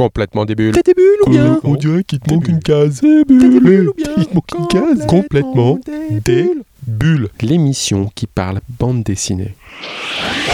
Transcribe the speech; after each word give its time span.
Complètement 0.00 0.46
des 0.46 0.54
bulles. 0.54 0.72
T'as 0.72 0.80
des 0.80 0.94
bulles 0.94 1.20
ou 1.26 1.30
bien 1.30 1.60
On 1.62 1.74
dirait 1.74 2.04
qu'il 2.04 2.20
te 2.20 2.32
manque 2.32 2.48
une 2.48 2.60
case. 2.60 3.02
Bulles 3.02 3.90
ou 3.90 3.92
bien 3.94 4.06
Il 4.16 4.24
te 4.24 4.34
manque 4.34 4.50
une 4.58 4.66
case. 4.66 5.06
Complètement 5.06 5.78
des 5.84 6.20
des 6.20 6.42
bulles. 6.44 6.62
bulles. 6.86 7.28
L'émission 7.42 8.10
qui 8.14 8.26
parle 8.26 8.60
bande 8.78 9.02
dessinée. 9.02 9.54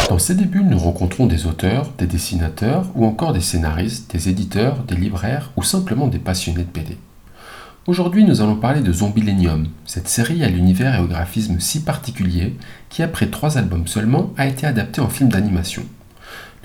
Dans 0.08 0.18
ces 0.18 0.34
débuts, 0.34 0.64
nous 0.64 0.80
rencontrons 0.80 1.26
des 1.26 1.46
auteurs, 1.46 1.92
des 1.96 2.08
dessinateurs 2.08 2.86
ou 2.96 3.06
encore 3.06 3.32
des 3.32 3.40
scénaristes, 3.40 4.10
des 4.12 4.28
éditeurs, 4.28 4.78
des 4.82 4.96
libraires 4.96 5.52
ou 5.56 5.62
simplement 5.62 6.08
des 6.08 6.18
passionnés 6.18 6.64
de 6.64 6.80
BD. 6.80 6.96
Aujourd'hui, 7.86 8.24
nous 8.24 8.40
allons 8.40 8.56
parler 8.56 8.80
de 8.80 8.92
Zombilenium, 8.92 9.68
cette 9.84 10.08
série 10.08 10.42
à 10.42 10.48
l'univers 10.48 10.96
et 10.96 10.98
au 10.98 11.06
graphisme 11.06 11.60
si 11.60 11.84
particulier 11.84 12.56
qui, 12.88 13.04
après 13.04 13.28
trois 13.28 13.58
albums 13.58 13.86
seulement, 13.86 14.32
a 14.36 14.48
été 14.48 14.66
adapté 14.66 15.00
en 15.00 15.08
film 15.08 15.28
d'animation. 15.28 15.84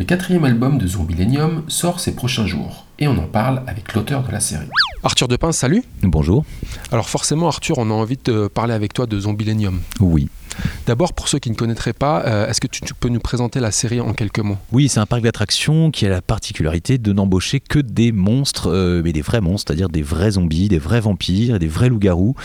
Le 0.01 0.07
quatrième 0.07 0.45
album 0.45 0.79
de 0.79 0.87
Zombilenium 0.87 1.61
sort 1.67 1.99
ces 1.99 2.15
prochains 2.15 2.47
jours 2.47 2.87
et 2.97 3.07
on 3.07 3.19
en 3.19 3.27
parle 3.27 3.61
avec 3.67 3.93
l'auteur 3.93 4.23
de 4.23 4.31
la 4.31 4.39
série. 4.39 4.67
Arthur 5.03 5.27
Depin, 5.27 5.51
salut. 5.51 5.83
Bonjour. 6.03 6.45
Alors 6.91 7.09
forcément, 7.09 7.47
Arthur, 7.47 7.77
on 7.79 7.89
a 7.89 7.93
envie 7.93 8.19
de 8.23 8.47
parler 8.47 8.73
avec 8.73 8.93
toi 8.93 9.07
de 9.07 9.19
Zombilenium. 9.19 9.79
Oui. 9.99 10.29
D'abord, 10.85 11.13
pour 11.13 11.29
ceux 11.29 11.39
qui 11.39 11.49
ne 11.49 11.55
connaîtraient 11.55 11.93
pas, 11.93 12.23
euh, 12.25 12.47
est-ce 12.47 12.59
que 12.59 12.67
tu, 12.67 12.81
tu 12.81 12.93
peux 12.93 13.07
nous 13.07 13.21
présenter 13.21 13.61
la 13.61 13.71
série 13.71 14.01
en 14.01 14.13
quelques 14.13 14.39
mots? 14.39 14.57
Oui, 14.73 14.89
c'est 14.89 14.99
un 14.99 15.05
parc 15.05 15.21
d'attractions 15.23 15.91
qui 15.91 16.05
a 16.05 16.09
la 16.09 16.21
particularité 16.21 16.97
de 16.97 17.13
n'embaucher 17.13 17.61
que 17.61 17.79
des 17.79 18.11
monstres, 18.11 18.67
euh, 18.69 19.01
mais 19.03 19.13
des 19.13 19.21
vrais 19.21 19.39
monstres, 19.39 19.69
c'est-à-dire 19.69 19.87
des 19.87 20.01
vrais 20.01 20.31
zombies, 20.31 20.67
des 20.67 20.77
vrais 20.77 20.99
vampires, 20.99 21.57
des 21.57 21.69
vrais 21.69 21.87
loups-garous 21.87 22.35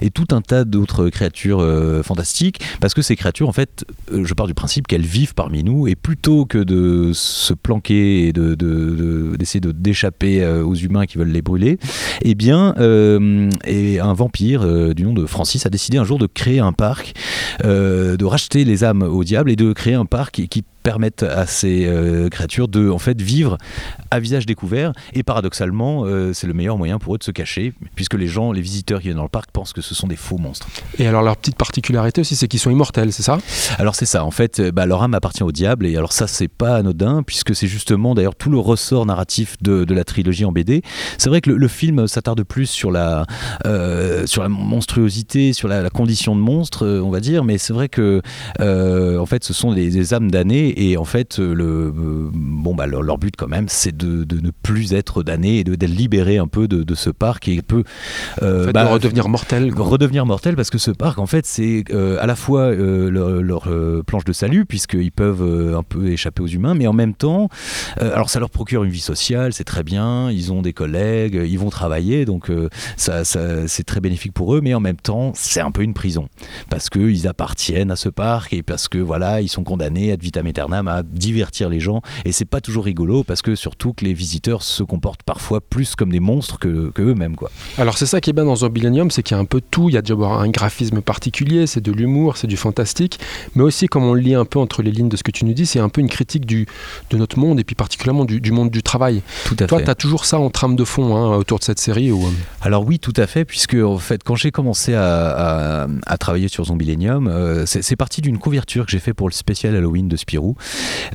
et 0.00 0.10
tout 0.10 0.28
un 0.30 0.42
tas 0.42 0.64
d'autres 0.64 1.08
créatures 1.08 1.58
euh, 1.60 2.04
fantastiques. 2.04 2.60
Parce 2.80 2.94
que 2.94 3.02
ces 3.02 3.16
créatures, 3.16 3.48
en 3.48 3.52
fait, 3.52 3.84
je 4.12 4.32
pars 4.32 4.46
du 4.46 4.54
principe 4.54 4.86
qu'elles 4.86 5.04
vivent 5.04 5.34
parmi 5.34 5.64
nous 5.64 5.88
et 5.88 5.96
plutôt 5.96 6.46
que 6.46 6.58
de 6.58 7.10
se 7.14 7.52
planquer 7.52 8.28
et 8.28 8.32
de, 8.32 8.54
de- 8.54 8.54
de- 9.32 9.36
d'essayer 9.36 9.60
de, 9.60 9.72
d'échapper 9.72 10.46
aux 10.46 10.74
humains 10.76 11.06
qui 11.06 11.18
veulent 11.18 11.32
les 11.32 11.42
brûler, 11.42 11.78
eh 12.22 12.34
bien, 12.34 12.74
euh, 12.78 13.50
un 13.66 14.14
vampire 14.14 14.62
euh, 14.62 14.94
du 14.94 15.04
nom 15.04 15.12
de 15.12 15.26
Francis 15.26 15.66
a 15.66 15.70
décidé 15.70 15.98
un 15.98 16.04
jour 16.04 16.18
de 16.18 16.26
créer 16.26 16.60
un 16.60 16.72
parc 16.72 17.14
euh, 17.64 18.16
de 18.16 18.24
racheter 18.24 18.64
les 18.64 18.84
âmes 18.84 19.02
au 19.02 19.24
diable 19.24 19.50
et 19.50 19.56
de 19.56 19.72
créer 19.72 19.94
un 19.94 20.04
parc 20.04 20.46
qui, 20.48 20.64
qui 20.86 20.90
permette 20.90 21.22
à 21.24 21.46
ces 21.46 21.86
euh, 21.86 22.28
créatures 22.28 22.68
de 22.68 22.88
en 22.90 22.98
fait 22.98 23.20
vivre 23.20 23.58
à 24.10 24.20
visage 24.20 24.46
découvert. 24.46 24.92
Et 25.14 25.22
paradoxalement 25.22 26.04
euh, 26.04 26.32
c'est 26.32 26.46
le 26.46 26.54
meilleur 26.54 26.78
moyen 26.78 26.98
pour 26.98 27.14
eux 27.14 27.18
de 27.18 27.24
se 27.24 27.32
cacher 27.32 27.72
puisque 27.94 28.14
les 28.14 28.28
gens 28.28 28.52
les 28.52 28.60
visiteurs 28.60 29.00
qui 29.00 29.08
viennent 29.08 29.16
dans 29.16 29.24
le 29.24 29.28
parc 29.28 29.50
pensent 29.50 29.72
que 29.72 29.80
ce 29.80 29.94
sont 29.94 30.06
des 30.06 30.16
faux 30.16 30.38
monstres. 30.38 30.68
Et 30.98 31.06
alors, 31.06 31.22
leur 31.22 31.36
petite 31.36 31.56
particularité 31.56 32.20
aussi, 32.20 32.36
c'est 32.36 32.46
qu'ils 32.46 32.60
sont 32.60 32.70
immortels, 32.70 33.12
c'est 33.12 33.22
ça? 33.22 33.38
Alors 33.78 33.94
c'est 33.94 34.06
ça. 34.06 34.24
En 34.24 34.30
fait 34.30 34.60
euh, 34.60 34.70
bah, 34.70 34.86
leur 34.86 35.02
âme 35.02 35.14
appartient 35.14 35.42
au 35.42 35.52
diable. 35.52 35.86
Et 35.86 35.96
alors 35.96 36.12
ça 36.12 36.26
c'est 36.28 36.48
pas 36.48 36.76
anodin 36.76 37.22
puisque 37.24 37.54
c'est 37.54 37.66
justement 37.66 38.14
d'ailleurs 38.14 38.36
tout 38.36 38.50
le 38.50 38.58
ressort 38.58 39.06
narratif 39.06 39.56
de, 39.62 39.84
de 39.84 39.94
la 39.94 40.04
trilogie 40.04 40.44
en 40.44 40.52
BD 40.52 40.82
c'est 41.18 41.28
vrai 41.28 41.40
que 41.40 41.50
le, 41.50 41.56
le 41.56 41.68
film 41.68 42.06
s'attarde 42.06 42.42
plus 42.44 42.66
sur 42.66 42.90
la 42.90 43.26
euh, 43.66 44.26
sur 44.26 44.42
la 44.42 44.48
monstruosité 44.48 45.52
sur 45.52 45.68
la, 45.68 45.82
la 45.82 45.90
condition 45.90 46.36
de 46.36 46.40
monstre 46.40 46.86
on 46.86 47.10
va 47.10 47.20
dire. 47.20 47.44
Mais 47.44 47.58
c'est 47.58 47.72
vrai 47.72 47.88
que 47.88 48.22
euh, 48.60 49.18
en 49.18 49.26
fait 49.26 49.42
ce 49.42 49.52
sont 49.52 49.72
des, 49.72 49.90
des 49.90 50.14
âmes 50.14 50.30
damnées 50.30 50.75
et 50.76 50.96
en 50.96 51.04
fait 51.04 51.38
euh, 51.40 51.54
le 51.54 51.64
euh, 51.64 52.30
bon 52.32 52.74
bah 52.74 52.86
leur, 52.86 53.02
leur 53.02 53.18
but 53.18 53.34
quand 53.36 53.48
même 53.48 53.66
c'est 53.68 53.96
de, 53.96 54.24
de 54.24 54.40
ne 54.40 54.50
plus 54.50 54.92
être 54.92 55.22
damnés 55.22 55.58
et 55.58 55.64
d'être 55.64 55.82
libérés 55.90 56.36
un 56.38 56.46
peu 56.46 56.68
de, 56.68 56.82
de 56.82 56.94
ce 56.94 57.10
parc 57.10 57.48
et 57.48 57.62
peu 57.62 57.82
euh, 58.42 58.62
En 58.62 58.66
fait, 58.66 58.72
bah, 58.72 58.84
de 58.84 58.90
redevenir 58.90 59.28
mortels. 59.28 59.72
quoi. 59.74 59.86
redevenir 59.86 60.26
mortel 60.26 60.54
parce 60.54 60.68
que 60.70 60.78
ce 60.78 60.90
parc 60.90 61.18
en 61.18 61.26
fait 61.26 61.46
c'est 61.46 61.84
euh, 61.90 62.18
à 62.20 62.26
la 62.26 62.36
fois 62.36 62.70
leur, 62.74 63.30
leur, 63.42 64.04
planche 64.04 64.24
de 64.24 64.32
salut 64.34 64.66
puisqu'ils 64.66 65.12
peuvent 65.12 65.74
un 65.76 65.82
peu 65.82 66.08
échapper 66.10 66.42
aux 66.42 66.46
humains 66.46 66.74
mais 66.74 66.86
en 66.86 66.92
même 66.92 67.14
temps 67.14 67.48
alors 67.98 68.28
ça 68.28 68.38
leur 68.38 68.50
procure 68.50 68.84
une 68.84 68.90
vie 68.90 69.00
sociale 69.00 69.52
c'est 69.54 69.64
très 69.64 69.82
bien 69.82 70.30
ils 70.30 70.52
ont 70.52 70.60
des 70.62 70.72
collègues 70.74 71.40
ils 71.48 71.58
vont 71.58 71.70
travailler 71.70 72.24
donc 72.26 72.50
ça, 72.96 73.24
ça- 73.24 73.66
c'est 73.66 73.84
très 73.84 74.00
bénéfique 74.00 74.32
pour 74.34 74.54
eux 74.54 74.60
mais 74.60 74.74
en 74.74 74.80
même 74.80 74.96
temps 74.96 75.32
c'est 75.34 75.60
un 75.60 75.70
peu 75.70 75.82
une 75.82 75.94
prison 75.94 76.28
parce 76.68 76.90
qu'ils 76.90 77.26
appartiennent 77.26 77.90
à 77.90 77.96
ce 77.96 78.08
parc 78.10 78.52
et 78.52 78.62
parce 78.62 78.88
que 78.88 78.98
voilà 78.98 79.40
ils 79.40 79.48
sont 79.48 79.64
condamnés 79.64 80.12
ad 80.12 80.20
vitam 80.22 80.46
aeternam 80.46 80.65
à 80.72 81.02
divertir 81.02 81.68
les 81.68 81.80
gens 81.80 82.02
et 82.24 82.32
c'est 82.32 82.44
pas 82.44 82.60
toujours 82.60 82.84
rigolo 82.84 83.24
parce 83.24 83.42
que 83.42 83.54
surtout 83.54 83.92
que 83.92 84.04
les 84.04 84.12
visiteurs 84.14 84.62
se 84.62 84.82
comportent 84.82 85.22
parfois 85.22 85.60
plus 85.60 85.94
comme 85.94 86.10
des 86.10 86.20
monstres 86.20 86.58
que, 86.58 86.90
que 86.90 87.02
eux-mêmes 87.02 87.36
quoi 87.36 87.50
Alors 87.78 87.98
c'est 87.98 88.06
ça 88.06 88.20
qui 88.20 88.30
est 88.30 88.32
bien 88.32 88.44
dans 88.44 88.56
Zombilenium, 88.56 89.10
c'est 89.10 89.22
qu'il 89.22 89.36
y 89.36 89.38
a 89.38 89.40
un 89.40 89.44
peu 89.44 89.60
tout. 89.60 89.88
Il 89.88 89.94
y 89.94 89.98
a 89.98 90.02
déjà 90.02 90.14
un 90.14 90.48
graphisme 90.48 91.00
particulier, 91.00 91.66
c'est 91.66 91.80
de 91.80 91.92
l'humour, 91.92 92.36
c'est 92.36 92.46
du 92.46 92.56
fantastique, 92.56 93.18
mais 93.54 93.62
aussi 93.62 93.86
comme 93.86 94.04
on 94.04 94.14
le 94.14 94.20
lit 94.20 94.34
un 94.34 94.44
peu 94.44 94.58
entre 94.58 94.82
les 94.82 94.90
lignes 94.90 95.08
de 95.08 95.16
ce 95.16 95.22
que 95.22 95.30
tu 95.30 95.44
nous 95.44 95.52
dis, 95.54 95.66
c'est 95.66 95.78
un 95.80 95.88
peu 95.88 96.00
une 96.00 96.08
critique 96.08 96.46
du, 96.46 96.66
de 97.10 97.16
notre 97.16 97.38
monde 97.38 97.60
et 97.60 97.64
puis 97.64 97.74
particulièrement 97.74 98.24
du, 98.24 98.40
du 98.40 98.52
monde 98.52 98.70
du 98.70 98.82
travail. 98.82 99.22
tout 99.44 99.56
à 99.60 99.66
Toi, 99.66 99.78
fait 99.78 99.84
tu 99.84 99.90
as 99.90 99.94
toujours 99.94 100.24
ça 100.24 100.38
en 100.38 100.50
trame 100.50 100.76
de 100.76 100.84
fond 100.84 101.16
hein, 101.16 101.36
autour 101.36 101.58
de 101.58 101.64
cette 101.64 101.78
série. 101.78 102.10
Où, 102.10 102.24
euh, 102.26 102.30
Alors 102.62 102.84
oui, 102.86 102.98
tout 102.98 103.12
à 103.16 103.26
fait, 103.26 103.44
puisque 103.44 103.74
en 103.74 103.98
fait, 103.98 104.22
quand 104.24 104.34
j'ai 104.36 104.50
commencé 104.50 104.94
à, 104.94 105.84
à- 105.84 105.86
à 106.06 106.18
travailler 106.18 106.48
sur 106.48 106.64
Zombilenium, 106.64 107.28
euh, 107.28 107.64
c'est 107.66 107.96
parti 107.96 108.20
d'une 108.20 108.38
couverture 108.38 108.86
que 108.86 108.90
j'ai 108.92 108.98
fait 108.98 109.14
pour 109.14 109.28
le 109.28 109.34
spécial 109.34 109.74
Halloween 109.76 110.08
de 110.08 110.16
Spirou, 110.16 110.55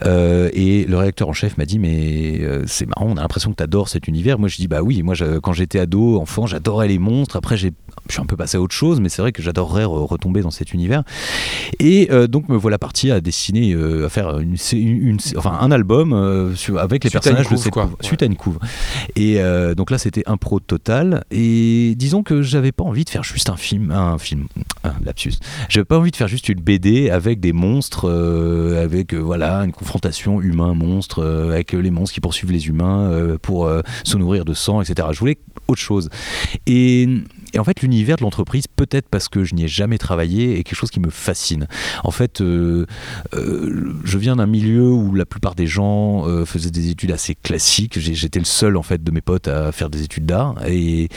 Euh, 0.06 0.50
et 0.54 0.86
le 0.86 0.98
rédacteur 0.98 1.30
en 1.30 1.34
chef 1.34 1.58
m'a 1.58 1.66
dit 1.66 1.80
mais 1.80 2.40
euh, 2.42 2.64
c'est 2.68 2.86
marrant, 2.88 3.08
on 3.10 3.18
a 3.18 3.22
l'impression 3.22 3.52
que 3.52 3.58
tu 3.58 3.64
adores 3.64 3.90
cet 3.90 4.08
univers. 4.08 4.40
Moi 4.40 4.50
je 4.50 4.58
dis 4.58 4.68
bah 4.68 4.82
oui, 4.82 5.04
moi 5.04 5.16
quand 5.42 5.54
j'étais 5.54 5.80
ado, 5.80 6.20
enfant, 6.20 6.48
j'adorais 6.48 6.88
les 6.88 7.00
monstres. 7.00 7.36
Après 7.36 7.58
j'ai 7.58 7.72
je 8.12 8.16
suis 8.16 8.22
un 8.22 8.26
peu 8.26 8.36
passé 8.38 8.58
à 8.58 8.62
autre 8.62 8.76
chose, 8.76 9.00
mais 9.00 9.10
c'est 9.10 9.22
vrai 9.22 9.32
que 9.32 9.42
j'adorerais 9.42 9.86
re- 9.86 10.06
retomber 10.06 10.42
dans 10.42 10.52
cet 10.52 10.74
univers. 10.74 11.04
Et 11.80 12.10
euh, 12.12 12.28
donc 12.28 12.50
me 12.50 12.56
voilà 12.58 12.78
parti 12.78 13.10
à 13.12 13.22
dessiner, 13.22 13.72
euh, 13.74 14.06
à 14.06 14.10
faire 14.10 14.40
une, 14.40 14.58
sé- 14.58 14.78
une- 14.80 15.08
une- 15.08 15.18
enfin 15.38 15.58
un 15.60 15.72
album 15.72 16.14
euh, 16.14 16.54
sur- 16.56 16.78
avec 16.80 17.04
les 17.04 17.10
Suite 17.10 17.24
personnages 17.24 17.50
de 17.50 17.56
cette 17.56 17.72
quoi. 17.74 17.86
couve. 17.88 17.96
suite 18.02 18.22
à 18.22 18.26
une 18.26 18.36
couve. 18.36 18.60
Et 19.16 19.40
donc 19.76 19.92
là, 19.92 19.98
c'était 19.98 20.24
impro 20.28 20.60
total. 20.60 21.24
Et 21.32 21.94
disons 21.96 22.24
que 22.24 22.42
j'avais 22.42 22.72
pas 22.72 22.84
envie 22.84 23.06
de 23.06 23.10
faire 23.10 23.24
juste 23.24 23.50
un 23.50 23.56
film, 23.58 23.92
un 23.92 24.18
film, 24.18 24.48
un 24.84 24.94
lapsus. 25.04 25.34
J'avais 25.70 25.86
pas 25.86 25.98
envie 25.98 26.12
de 26.12 26.16
faire 26.16 26.28
juste 26.28 26.50
une 26.50 26.60
BD 26.60 27.10
avec 27.10 27.40
des 27.40 27.54
monstres, 27.54 28.10
avec 28.78 29.14
voilà 29.14 29.60
une 29.64 29.72
confrontation 29.72 30.42
humain-monstre, 30.42 31.24
avec 31.52 31.72
les 31.74 31.92
monstres 31.92 32.14
qui 32.14 32.22
poursuivent 32.22 32.52
les 32.52 32.68
humains 32.68 33.38
pour 33.42 33.72
se 34.04 34.18
nourrir 34.18 34.46
de 34.46 34.54
sang, 34.54 34.82
etc. 34.82 35.08
Je 35.12 35.20
voulais 35.20 35.38
autre 35.68 35.82
chose. 35.82 36.10
Et 36.68 37.08
et 37.54 37.60
en 37.60 37.64
fait, 37.64 37.82
l'univers 37.82 38.18
de 38.18 38.24
l'entreprise, 38.24 38.68
peut-être 38.68 39.10
parce 39.10 39.28
que 39.28 39.44
je 39.44 39.56
n'y 39.56 39.66
ai 39.66 39.68
jamais 39.68 39.98
travaillé, 39.98 40.60
est 40.60 40.64
quelque 40.64 40.76
chose 40.76 40.92
qui 40.92 41.00
me 41.00 41.10
fascine. 41.10 41.68
En 42.04 42.12
fait, 42.12 42.42
euh, 42.42 42.86
euh, 43.34 43.94
je 44.04 44.18
viens 44.18 44.38
d'un 44.38 44.46
milieu 44.46 44.90
où 44.90 45.14
la 45.14 45.26
plupart 45.26 45.56
des 45.56 45.68
gens 45.68 46.28
euh, 46.28 46.46
faisaient 46.46 46.72
des 46.72 46.90
études 46.90 47.12
assez 47.12 47.36
classiques. 47.36 48.00
J'étais 48.00 48.40
le 48.40 48.46
seul 48.46 48.78
en 48.78 48.84
fait 48.84 49.04
de 49.04 49.12
mes 49.12 49.22
potes 49.22 49.48
à 49.48 49.72
faire 49.72 49.90
des 49.90 50.04
études 50.04 50.26
d'art 50.26 50.56
et, 50.68 51.10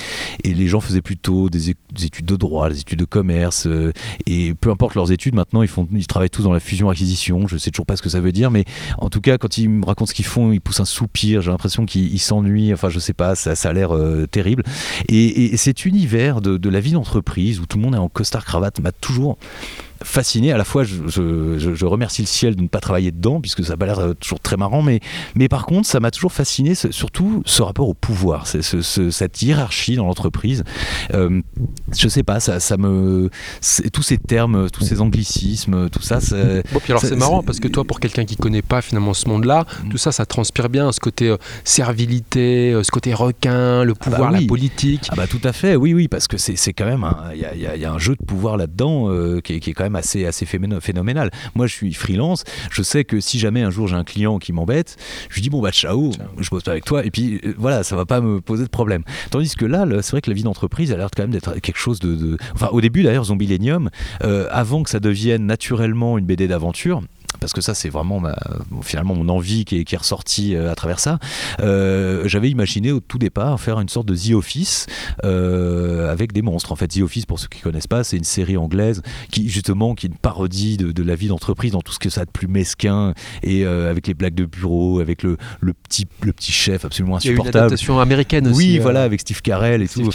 les 0.44 0.68
gens 0.68 0.80
faisaient 0.80 1.02
plutôt 1.02 1.50
des, 1.50 1.70
études 1.70 2.26
de 2.26 2.36
droit, 2.36 2.70
des 2.70 2.80
études 2.80 3.00
de 3.00 3.04
commerce 3.04 3.66
et 4.26 4.54
peu 4.54 4.70
importe 4.70 4.94
leurs 4.94 5.10
études. 5.10 5.34
Maintenant, 5.34 5.62
ils 5.62 5.68
font, 5.68 5.86
ils 5.92 6.06
travaillent 6.06 6.30
tous 6.30 6.44
dans 6.44 6.52
la 6.52 6.60
fusion-acquisition. 6.60 7.48
Je 7.48 7.56
sais 7.56 7.70
toujours 7.70 7.86
pas 7.86 7.96
ce 7.96 8.02
que 8.02 8.08
ça 8.08 8.20
veut 8.20 8.30
dire, 8.30 8.50
mais 8.50 8.64
en 8.98 9.10
tout 9.10 9.20
cas, 9.20 9.36
quand 9.36 9.58
ils 9.58 9.68
me 9.68 9.84
racontent 9.84 10.08
ce 10.08 10.14
qu'ils 10.14 10.24
font, 10.24 10.52
ils 10.52 10.60
poussent 10.60 10.80
un 10.80 10.84
soupir. 10.84 11.42
J'ai 11.42 11.50
l'impression 11.50 11.86
qu'ils 11.86 12.12
ils 12.12 12.20
s'ennuient. 12.20 12.72
Enfin, 12.72 12.88
je 12.88 13.00
sais 13.00 13.14
pas, 13.14 13.34
ça, 13.34 13.52
a 13.68 13.72
l'air 13.72 13.90
terrible. 14.30 14.62
Et, 15.08 15.52
et 15.52 15.56
cet 15.56 15.84
univers 15.84 16.23
de, 16.32 16.56
de 16.56 16.68
la 16.68 16.80
vie 16.80 16.92
d'entreprise 16.92 17.60
où 17.60 17.66
tout 17.66 17.76
le 17.76 17.82
monde 17.82 17.94
est 17.94 17.98
en 17.98 18.08
costard 18.08 18.44
cravate 18.44 18.80
m'a 18.80 18.92
toujours 18.92 19.38
fasciné. 20.02 20.52
À 20.52 20.58
la 20.58 20.64
fois, 20.64 20.84
je, 20.84 20.94
je- 21.06 21.74
je- 21.74 21.84
remercie 21.86 22.22
le 22.22 22.26
ciel 22.26 22.56
de 22.56 22.62
ne 22.62 22.68
pas 22.68 22.80
travailler 22.80 23.12
dedans, 23.12 23.40
puisque 23.40 23.62
ça 23.64 23.70
n'a 23.72 23.76
pas 23.76 23.86
l'air 23.86 23.98
euh, 24.00 24.14
toujours 24.14 24.40
très 24.40 24.56
marrant, 24.56 24.82
mais, 24.82 25.00
mais 25.34 25.48
par 25.48 25.66
contre, 25.66 25.86
ça 25.88 26.00
m'a 26.00 26.10
toujours 26.10 26.32
fasciné, 26.32 26.74
ce- 26.74 26.90
surtout 26.90 27.42
ce 27.46 27.62
rapport 27.62 27.88
au 27.88 27.94
pouvoir, 27.94 28.46
c'est 28.46 28.62
ce- 28.62 28.80
ce- 28.82 29.10
cette 29.10 29.40
hiérarchie 29.42 29.96
dans 29.96 30.06
l'entreprise. 30.06 30.64
Euh, 31.12 31.40
je 31.96 32.08
sais 32.08 32.22
pas, 32.22 32.40
ça, 32.40 32.60
ça 32.60 32.76
me. 32.76 33.30
Tous 33.92 34.02
ces 34.02 34.18
termes, 34.18 34.68
tous 34.70 34.82
ces 34.84 35.00
anglicismes, 35.00 35.88
tout 35.90 36.02
ça, 36.02 36.20
ça- 36.20 36.36
Bon, 36.72 36.80
puis 36.80 36.92
alors 36.92 37.02
c'est 37.02 37.16
marrant 37.16 37.42
parce 37.42 37.60
que 37.60 37.68
toi, 37.68 37.84
pour 37.84 38.00
quelqu'un 38.00 38.24
qui 38.24 38.36
connaît 38.36 38.62
pas 38.62 38.82
finalement 38.82 39.14
ce 39.14 39.28
monde-là, 39.28 39.66
Mm. 39.84 39.88
tout 39.90 39.98
ça, 39.98 40.10
ça 40.12 40.26
transpire 40.26 40.68
bien, 40.68 40.90
ce 40.92 41.00
côté 41.00 41.28
euh, 41.28 41.36
servilité, 41.64 42.72
euh, 42.72 42.82
ce 42.82 42.90
côté 42.90 43.12
requin, 43.14 43.84
le 43.84 43.94
pouvoir, 43.94 44.32
oui. 44.32 44.40
la 44.40 44.46
politique. 44.46 45.06
Ah 45.10 45.14
bah 45.16 45.26
tout 45.26 45.40
à 45.44 45.52
fait, 45.52 45.76
oui, 45.76 45.92
oui, 45.94 46.08
parce 46.08 46.26
que 46.26 46.38
c'est 46.38 46.72
quand 46.72 46.86
même, 46.86 47.06
il 47.34 47.40
y 47.40 47.44
a, 47.44 47.54
y 47.54 47.66
a- 47.66 47.76
y 47.76 47.84
a 47.84 47.92
un 47.92 47.98
jeu 47.98 48.16
de 48.18 48.24
pouvoir 48.24 48.56
là-dedans 48.56 49.08
qui, 49.42 49.60
qui 49.60 49.70
est 49.70 49.72
quand 49.74 49.84
même 49.84 49.93
assez, 49.96 50.26
assez 50.26 50.46
phénoménal-. 50.46 51.30
Moi, 51.54 51.66
je 51.66 51.74
suis 51.74 51.92
freelance, 51.94 52.44
je 52.70 52.82
sais 52.82 53.04
que 53.04 53.20
si 53.20 53.38
jamais 53.38 53.62
un 53.62 53.70
jour 53.70 53.88
j'ai 53.88 53.96
un 53.96 54.04
client 54.04 54.38
qui 54.38 54.52
m'embête, 54.52 54.96
je 55.28 55.34
lui 55.34 55.42
dis 55.42 55.50
bon 55.50 55.60
bah 55.60 55.70
ciao, 55.72 56.12
je 56.38 56.50
bosse 56.50 56.62
pas 56.62 56.72
avec 56.72 56.84
toi, 56.84 57.04
et 57.04 57.10
puis 57.10 57.40
euh, 57.44 57.54
voilà, 57.58 57.82
ça 57.82 57.96
va 57.96 58.04
pas 58.06 58.20
me 58.20 58.40
poser 58.40 58.64
de 58.64 58.68
problème. 58.70 59.02
Tandis 59.30 59.54
que 59.56 59.64
là, 59.64 59.86
c'est 60.02 60.10
vrai 60.12 60.20
que 60.20 60.30
la 60.30 60.34
vie 60.36 60.42
d'entreprise 60.42 60.92
a 60.92 60.96
l'air 60.96 61.08
quand 61.14 61.22
même 61.22 61.30
d'être 61.30 61.58
quelque 61.60 61.78
chose 61.78 61.98
de, 62.00 62.14
de- 62.14 62.36
Enfin, 62.54 62.68
au 62.72 62.80
début 62.80 63.02
d'ailleurs, 63.02 63.24
Zombilenium, 63.24 63.90
euh, 64.22 64.48
avant 64.50 64.82
que 64.82 64.90
ça 64.90 65.00
devienne 65.00 65.46
naturellement 65.46 66.18
une 66.18 66.26
BD 66.26 66.46
d'aventure, 66.48 67.02
parce 67.40 67.52
que 67.52 67.60
ça 67.60 67.74
c'est 67.74 67.88
vraiment 67.88 68.20
ma, 68.20 68.36
finalement 68.82 69.14
mon 69.14 69.28
envie 69.28 69.64
qui 69.64 69.78
est, 69.78 69.84
qui 69.84 69.94
est 69.94 69.98
ressortie 69.98 70.56
à 70.56 70.74
travers 70.74 71.00
ça. 71.00 71.18
J'avais 71.58 72.50
imaginé 72.50 72.92
au 72.92 73.00
tout 73.00 73.18
départ 73.18 73.60
faire 73.60 73.80
une 73.80 73.88
sorte 73.88 74.06
de 74.06 74.16
The 74.16 74.34
Office 74.34 74.86
avec 75.22 76.32
des 76.32 76.42
monstres. 76.42 76.72
En 76.72 76.76
fait, 76.76 76.88
The 76.88 77.00
Office, 77.00 77.26
pour 77.26 77.38
ceux 77.38 77.48
qui 77.48 77.60
connaissent 77.60 77.86
pas, 77.86 78.04
c'est 78.04 78.16
une 78.16 78.24
série 78.24 78.56
anglaise 78.56 79.02
qui 79.30 79.48
justement 79.48 79.94
qui 79.94 80.06
est 80.06 80.10
une 80.10 80.16
parodie 80.16 80.76
de, 80.76 80.92
de 80.92 81.02
la 81.02 81.14
vie 81.14 81.28
d'entreprise 81.28 81.72
dans 81.72 81.82
tout 81.82 81.92
ce 81.92 81.98
que 81.98 82.10
ça 82.10 82.22
a 82.22 82.24
de 82.24 82.30
plus 82.30 82.48
mesquin 82.48 83.14
et 83.42 83.64
avec 83.64 84.06
les 84.06 84.14
blagues 84.14 84.34
de 84.34 84.44
bureau, 84.44 85.00
avec 85.00 85.22
le, 85.22 85.36
le 85.60 85.72
petit 85.74 86.06
le 86.22 86.32
petit 86.32 86.52
chef 86.52 86.84
absolument 86.84 87.16
insupportable. 87.16 87.48
Il 87.48 87.54
y 87.54 87.56
a 87.56 87.58
une 87.58 87.64
adaptation 87.66 88.00
américaine 88.00 88.48
aussi. 88.48 88.56
Oui, 88.56 88.78
voilà, 88.78 89.02
avec 89.02 89.20
Steve 89.20 89.42
Carell 89.42 89.82
et 89.82 89.88
tout. 89.88 90.10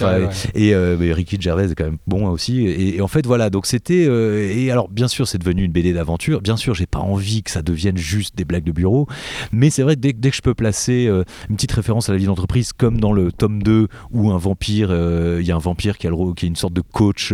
Et 0.55 0.73
Ricky 1.13 1.37
Gervais 1.39 1.71
est 1.71 1.75
quand 1.75 1.85
même 1.85 1.97
bon 2.07 2.27
aussi. 2.27 2.65
Et, 2.67 3.01
en 3.01 3.07
fait, 3.07 3.25
voilà, 3.25 3.49
donc 3.49 3.65
c'était. 3.65 4.03
et 4.03 4.71
alors, 4.71 4.89
bien 4.89 5.07
sûr, 5.07 5.27
c'est 5.27 5.37
devenu 5.37 5.63
une 5.63 5.71
BD 5.71 5.93
d'aventure. 5.93 6.41
Bien 6.41 6.57
sûr, 6.57 6.73
j'ai 6.73 6.85
pas 6.85 6.99
envie 7.11 7.43
que 7.43 7.51
ça 7.51 7.61
devienne 7.61 7.97
juste 7.97 8.35
des 8.35 8.45
blagues 8.45 8.63
de 8.63 8.71
bureau. 8.71 9.07
Mais 9.51 9.69
c'est 9.69 9.83
vrai 9.83 9.95
que 9.95 10.01
dès, 10.01 10.13
que 10.13 10.35
je 10.35 10.41
peux 10.41 10.53
placer 10.53 11.05
une 11.49 11.55
petite 11.55 11.71
référence 11.71 12.09
à 12.09 12.13
la 12.13 12.17
vie 12.17 12.25
d'entreprise, 12.25 12.73
comme 12.73 12.99
dans 12.99 13.13
le 13.13 13.31
tome 13.31 13.63
2 13.63 13.87
où 14.11 14.31
un 14.31 14.37
vampire, 14.37 14.91
il 15.39 15.45
y 15.45 15.51
a 15.51 15.55
un 15.55 15.59
vampire 15.59 15.97
qui, 15.97 16.07
a 16.07 16.09
le, 16.09 16.33
qui 16.33 16.45
est 16.45 16.49
une 16.49 16.55
sorte 16.55 16.73
de 16.73 16.81
coach 16.81 17.33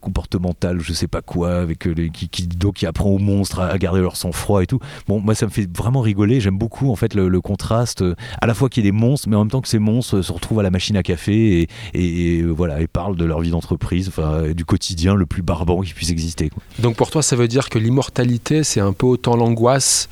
comportemental, 0.00 0.80
je 0.80 0.92
sais 0.92 1.08
pas 1.08 1.22
quoi, 1.22 1.56
avec 1.56 1.88
qui, 2.12 2.46
donc, 2.46 2.74
qui 2.74 2.86
apprend 2.86 3.10
aux 3.10 3.18
monstres 3.18 3.60
à, 3.60 3.78
garder 3.78 4.00
leur 4.00 4.16
sang-froid 4.16 4.62
et 4.62 4.66
tout. 4.66 4.78
Bon, 5.08 5.20
moi, 5.20 5.34
ça 5.34 5.46
me 5.46 5.50
fait 5.50 5.68
vraiment 5.76 6.00
rigoler. 6.00 6.40
J'aime 6.40 6.58
beaucoup, 6.58 6.90
en 6.90 6.96
fait, 6.96 7.14
le, 7.14 7.40
contraste, 7.40 8.04
à 8.40 8.46
la 8.46 8.54
fois 8.54 8.68
qu'il 8.68 8.84
y 8.84 8.88
ait 8.88 8.92
des 8.92 8.96
monstres, 8.96 9.28
mais 9.28 9.36
en 9.36 9.40
même 9.40 9.50
temps 9.50 9.60
que 9.60 9.68
ces 9.68 9.78
monstres 9.78 10.22
se 10.22 10.32
retrouvent 10.32 10.60
à 10.60 10.62
la 10.62 10.70
machine 10.70 10.96
à 10.96 11.02
café 11.02 11.68
et, 11.94 12.38
et, 12.38 12.42
voilà, 12.42 12.80
et 12.80 12.86
parlent 12.86 13.16
de 13.16 13.24
leur 13.24 13.40
vie 13.40 13.50
d'entreprise, 13.50 14.08
enfin, 14.08 14.52
du 14.52 14.64
quotidien 14.64 15.14
le 15.14 15.26
plus 15.26 15.42
barbant 15.42 15.80
qui 15.80 15.92
puisse 15.92 16.10
exister. 16.10 16.50
Donc 16.78 16.96
pour 16.96 17.10
toi, 17.10 17.22
ça 17.22 17.36
veut 17.36 17.48
dire 17.48 17.68
que 17.68 17.78
l'immortalité, 17.78 18.61
c'est 18.62 18.80
un 18.80 18.92
peu 18.92 19.06
autant 19.06 19.36
l'angoisse 19.36 20.08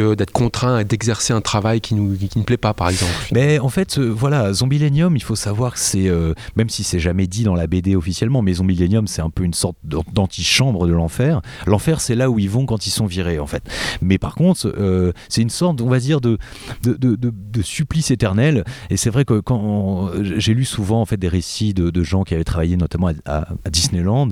d'être 0.00 0.32
contraint 0.32 0.84
d'exercer 0.84 1.32
un 1.32 1.40
travail 1.40 1.80
qui, 1.80 1.94
nous, 1.94 2.16
qui, 2.16 2.38
ne 2.38 2.44
plaît 2.44 2.56
pas, 2.56 2.74
par 2.74 2.88
exemple. 2.88 3.12
Mais 3.32 3.58
en 3.58 3.68
fait, 3.68 3.98
euh, 3.98 4.08
voilà, 4.08 4.52
Zombilenium, 4.52 5.16
il 5.16 5.22
faut 5.22 5.36
savoir 5.36 5.74
que 5.74 5.78
c'est, 5.78 6.08
euh, 6.08 6.34
même 6.56 6.68
si 6.68 6.84
c'est 6.84 6.98
jamais 6.98 7.26
dit 7.26 7.44
dans 7.44 7.54
la 7.54 7.66
BD 7.66 7.96
officiellement, 7.96 8.42
mais 8.42 8.54
Zombilenium, 8.54 9.06
c'est 9.06 9.22
un 9.22 9.30
peu 9.30 9.44
une 9.44 9.54
sorte 9.54 9.76
d'antichambre 9.84 10.86
de 10.86 10.92
l'enfer. 10.92 11.40
L'enfer, 11.66 12.00
c'est 12.00 12.14
là 12.14 12.30
où 12.30 12.38
ils 12.38 12.50
vont 12.50 12.66
quand 12.66 12.86
ils 12.86 12.90
sont 12.90 13.06
virés, 13.06 13.38
en 13.38 13.46
fait. 13.46 13.62
Mais 14.02 14.18
par 14.18 14.34
contre, 14.34 14.72
euh, 14.76 15.12
c'est 15.28 15.42
une 15.42 15.50
sorte, 15.50 15.80
on 15.80 15.88
va 15.88 15.98
dire, 15.98 16.20
de, 16.20 16.38
de, 16.82 16.94
de, 16.94 17.16
de 17.16 17.62
supplice 17.62 18.10
éternel. 18.10 18.64
Et 18.90 18.96
c'est 18.96 19.10
vrai 19.10 19.24
que 19.24 19.40
quand 19.40 20.10
j'ai 20.22 20.54
lu 20.54 20.64
souvent 20.64 21.00
en 21.00 21.04
fait 21.04 21.16
des 21.16 21.28
récits 21.28 21.74
de, 21.74 22.04
gens 22.04 22.24
qui 22.24 22.34
avaient 22.34 22.44
travaillé 22.44 22.76
notamment 22.76 23.10
à, 23.24 23.46
Disneyland, 23.70 24.28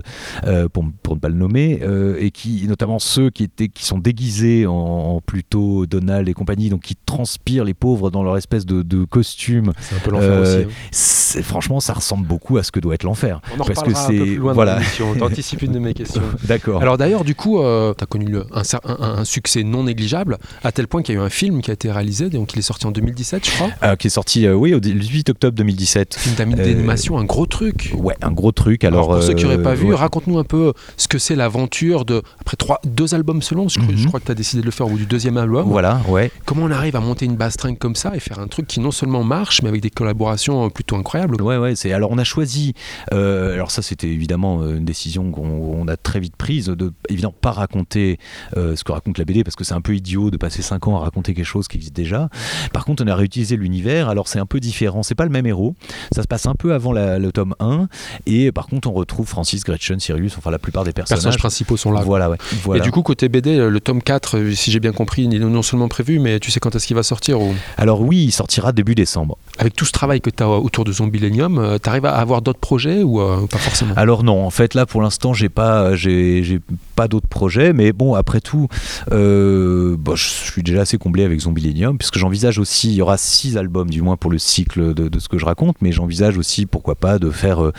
pour, 0.72 0.84
pour, 1.02 1.14
ne 1.14 1.20
pas 1.20 1.28
le 1.28 1.34
nommer, 1.34 1.80
et 2.18 2.30
qui, 2.30 2.66
notamment 2.66 2.98
ceux 2.98 3.30
qui 3.30 3.44
étaient, 3.44 3.68
qui 3.68 3.84
sont 3.84 3.98
déguisés 3.98 4.66
en, 4.66 4.72
en 4.72 5.20
plus 5.20 5.42
Donald 5.52 6.28
et 6.28 6.34
compagnie, 6.34 6.68
donc 6.68 6.82
qui 6.82 6.96
transpirent 6.96 7.64
les 7.64 7.74
pauvres 7.74 8.10
dans 8.10 8.22
leur 8.22 8.36
espèce 8.36 8.66
de, 8.66 9.04
costume. 9.04 9.72
C'est 9.80 9.96
un 9.96 9.98
peu 9.98 10.10
l'enfer 10.10 10.40
aussi. 10.40 10.56
Hein. 10.56 11.38
Euh, 11.38 11.42
franchement, 11.42 11.80
ça 11.80 11.92
ressemble 11.92 12.26
beaucoup 12.26 12.56
à 12.56 12.62
ce 12.62 12.70
que 12.70 12.80
doit 12.80 12.94
être 12.94 13.02
l'enfer. 13.02 13.40
On 13.56 13.60
en 13.60 13.64
parce 13.64 13.82
que 13.82 13.94
c'est 13.94 14.36
voilà. 14.36 14.80
T'anticipes 15.18 15.62
une 15.62 15.72
de 15.72 15.78
mes 15.78 15.94
questions. 15.94 16.22
D'accord. 16.44 16.80
Alors 16.80 16.98
d'ailleurs, 16.98 17.24
du 17.24 17.34
coup, 17.34 17.60
euh, 17.60 17.94
tu 17.96 18.04
as 18.04 18.06
connu 18.06 18.36
un, 18.36 18.62
un, 19.00 19.24
succès 19.24 19.62
non 19.62 19.84
négligeable 19.84 20.38
à 20.62 20.72
tel 20.72 20.88
point 20.88 21.02
qu'il 21.02 21.14
y 21.14 21.18
a 21.18 21.20
eu 21.20 21.24
un 21.24 21.30
film 21.30 21.62
qui 21.62 21.70
a 21.70 21.74
été 21.74 21.90
réalisé, 21.90 22.30
donc 22.30 22.52
il 22.52 22.58
est 22.58 22.62
sorti 22.62 22.86
en 22.86 22.90
2017, 22.90 23.46
je 23.46 23.50
crois. 23.50 23.70
Euh, 23.82 23.96
qui 23.96 24.06
est 24.06 24.10
sorti, 24.10 24.48
oui, 24.48 24.74
au 24.74 24.80
18 24.80 25.30
octobre 25.30 25.56
2017. 25.56 26.14
Film 26.14 26.54
d'animation, 26.54 27.18
un 27.18 27.24
gros 27.24 27.46
truc. 27.46 27.92
Ouais, 27.96 28.16
un 28.22 28.32
gros 28.32 28.52
truc. 28.52 28.84
Alors, 28.84 29.08
pour 29.08 29.22
ceux 29.22 29.34
qui 29.34 29.44
n'auraient 29.44 29.62
pas 29.62 29.74
vu, 29.74 29.92
raconte-nous 29.94 30.38
un 30.38 30.44
peu 30.44 30.72
ce 30.96 31.08
que 31.08 31.18
c'est 31.18 31.36
l'aventure 31.36 32.04
de 32.04 32.22
après 32.40 32.56
trois, 32.56 32.80
deux 32.84 33.14
albums 33.14 33.42
selon. 33.42 33.68
Je, 33.68 33.80
je 33.80 33.84
mhm. 33.84 34.06
crois 34.06 34.20
que 34.20 34.26
tu 34.26 34.32
as 34.32 34.36
décidé 34.36 34.60
de 34.60 34.66
le 34.66 34.72
faire 34.72 34.86
au 34.86 34.90
bout 34.90 34.98
du 34.98 35.06
deuxième 35.06 35.36
voilà, 35.46 36.00
ouais. 36.08 36.30
Comment 36.44 36.64
on 36.64 36.70
arrive 36.70 36.96
à 36.96 37.00
monter 37.00 37.24
une 37.24 37.36
basse 37.36 37.54
string 37.54 37.76
comme 37.76 37.94
ça 37.94 38.14
et 38.14 38.20
faire 38.20 38.38
un 38.38 38.48
truc 38.48 38.66
qui 38.66 38.80
non 38.80 38.90
seulement 38.90 39.24
marche, 39.24 39.62
mais 39.62 39.68
avec 39.68 39.80
des 39.80 39.90
collaborations 39.90 40.70
plutôt 40.70 40.96
incroyables? 40.96 41.40
Ouais, 41.40 41.56
ouais. 41.56 41.74
C'est 41.76 41.92
alors 41.92 42.10
on 42.10 42.18
a 42.18 42.24
choisi. 42.24 42.74
Euh, 43.12 43.54
alors 43.54 43.70
ça, 43.70 43.82
c'était 43.82 44.08
évidemment 44.08 44.60
euh, 44.62 44.76
une 44.76 44.84
décision 44.84 45.30
qu'on 45.30 45.86
a 45.88 45.96
très 45.96 46.20
vite 46.20 46.36
prise 46.36 46.66
de 46.66 46.92
évidemment 47.08 47.34
pas 47.38 47.52
raconter 47.52 48.18
euh, 48.56 48.76
ce 48.76 48.84
que 48.84 48.92
raconte 48.92 49.18
la 49.18 49.24
BD 49.24 49.44
parce 49.44 49.56
que 49.56 49.64
c'est 49.64 49.74
un 49.74 49.80
peu 49.80 49.94
idiot 49.94 50.30
de 50.30 50.36
passer 50.36 50.62
5 50.62 50.88
ans 50.88 50.96
à 50.96 51.00
raconter 51.00 51.34
quelque 51.34 51.44
chose 51.44 51.68
qui 51.68 51.76
existe 51.76 51.94
déjà. 51.94 52.28
Par 52.72 52.84
contre, 52.84 53.02
on 53.04 53.06
a 53.06 53.14
réutilisé 53.14 53.56
l'univers. 53.56 54.08
Alors 54.08 54.28
c'est 54.28 54.38
un 54.38 54.46
peu 54.46 54.60
différent. 54.60 55.02
C'est 55.02 55.14
pas 55.14 55.24
le 55.24 55.30
même 55.30 55.46
héros. 55.46 55.74
Ça 56.14 56.22
se 56.22 56.28
passe 56.28 56.46
un 56.46 56.54
peu 56.54 56.74
avant 56.74 56.92
le 56.92 57.30
tome 57.30 57.54
1 57.60 57.88
et 58.26 58.52
par 58.52 58.66
contre 58.66 58.88
on 58.88 58.92
retrouve 58.92 59.26
Francis, 59.26 59.64
Gretchen, 59.64 60.00
Sirius. 60.00 60.36
Enfin 60.38 60.50
la 60.50 60.58
plupart 60.58 60.84
des 60.84 60.92
personnages. 60.92 61.18
personnages 61.18 61.38
principaux 61.38 61.76
sont 61.76 61.92
là. 61.92 62.02
Voilà, 62.02 62.30
ouais. 62.30 62.38
Et 62.74 62.80
du 62.80 62.90
coup 62.90 63.02
côté 63.02 63.28
BD, 63.28 63.56
le 63.56 63.80
tome 63.80 64.02
4, 64.02 64.50
si 64.54 64.70
j'ai 64.70 64.80
bien 64.80 64.92
compris, 64.92 65.21
il 65.24 65.34
est 65.34 65.38
non 65.38 65.62
seulement 65.62 65.88
prévu, 65.88 66.18
mais 66.18 66.40
tu 66.40 66.50
sais 66.50 66.60
quand 66.60 66.74
est-ce 66.74 66.86
qu'il 66.86 66.96
va 66.96 67.02
sortir 67.02 67.40
ou... 67.40 67.54
Alors 67.76 68.00
oui, 68.00 68.24
il 68.24 68.32
sortira 68.32 68.72
début 68.72 68.94
décembre. 68.94 69.38
Avec 69.58 69.74
tout 69.74 69.84
ce 69.84 69.92
travail 69.92 70.20
que 70.20 70.30
tu 70.30 70.42
as 70.42 70.48
autour 70.48 70.84
de 70.84 70.92
Zombilenium, 70.92 71.58
euh, 71.58 71.78
tu 71.82 71.88
arrives 71.88 72.06
à 72.06 72.14
avoir 72.16 72.42
d'autres 72.42 72.58
projets 72.58 73.02
ou 73.02 73.20
euh, 73.20 73.46
pas 73.46 73.58
forcément? 73.58 73.94
Alors 73.96 74.24
non, 74.24 74.44
en 74.44 74.50
fait 74.50 74.74
là 74.74 74.86
pour 74.86 75.02
l'instant 75.02 75.32
j'ai 75.34 75.48
pas, 75.48 75.94
j'ai, 75.94 76.60
pas 76.94 77.08
d'autres 77.08 77.28
projets, 77.28 77.72
mais 77.72 77.92
bon 77.92 78.14
après 78.14 78.40
tout, 78.40 78.68
euh, 79.12 79.96
bon, 79.98 80.14
je 80.14 80.24
suis 80.24 80.62
déjà 80.62 80.82
assez 80.82 80.98
comblé 80.98 81.24
avec 81.24 81.40
Zombilenium 81.40 81.98
puisque 81.98 82.18
j'envisage 82.18 82.58
aussi, 82.58 82.88
il 82.90 82.94
y 82.94 83.02
aura 83.02 83.16
six 83.16 83.56
albums 83.56 83.90
du 83.90 84.02
moins 84.02 84.16
pour 84.16 84.30
le 84.30 84.38
cycle 84.38 84.94
de, 84.94 85.18
ce 85.18 85.28
que 85.28 85.38
je 85.38 85.44
raconte, 85.44 85.76
mais 85.80 85.92
j'envisage 85.92 86.38
aussi 86.38 86.66
pourquoi 86.66 86.94
pas 86.94 87.18
de 87.18 87.30
faire 87.30 87.72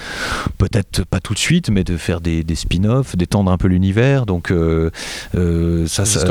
peut-être 0.57 1.05
pas 1.05 1.19
tout 1.19 1.33
de 1.33 1.39
suite, 1.39 1.69
mais 1.69 1.83
de 1.83 1.97
faire 1.97 2.21
des, 2.21 2.43
spin-offs, 2.55 3.15
d'étendre 3.15 3.51
un 3.51 3.57
peu 3.57 3.67
l'univers, 3.67 4.25
donc 4.25 4.53
ça, 5.87 6.05
ça 6.05 6.25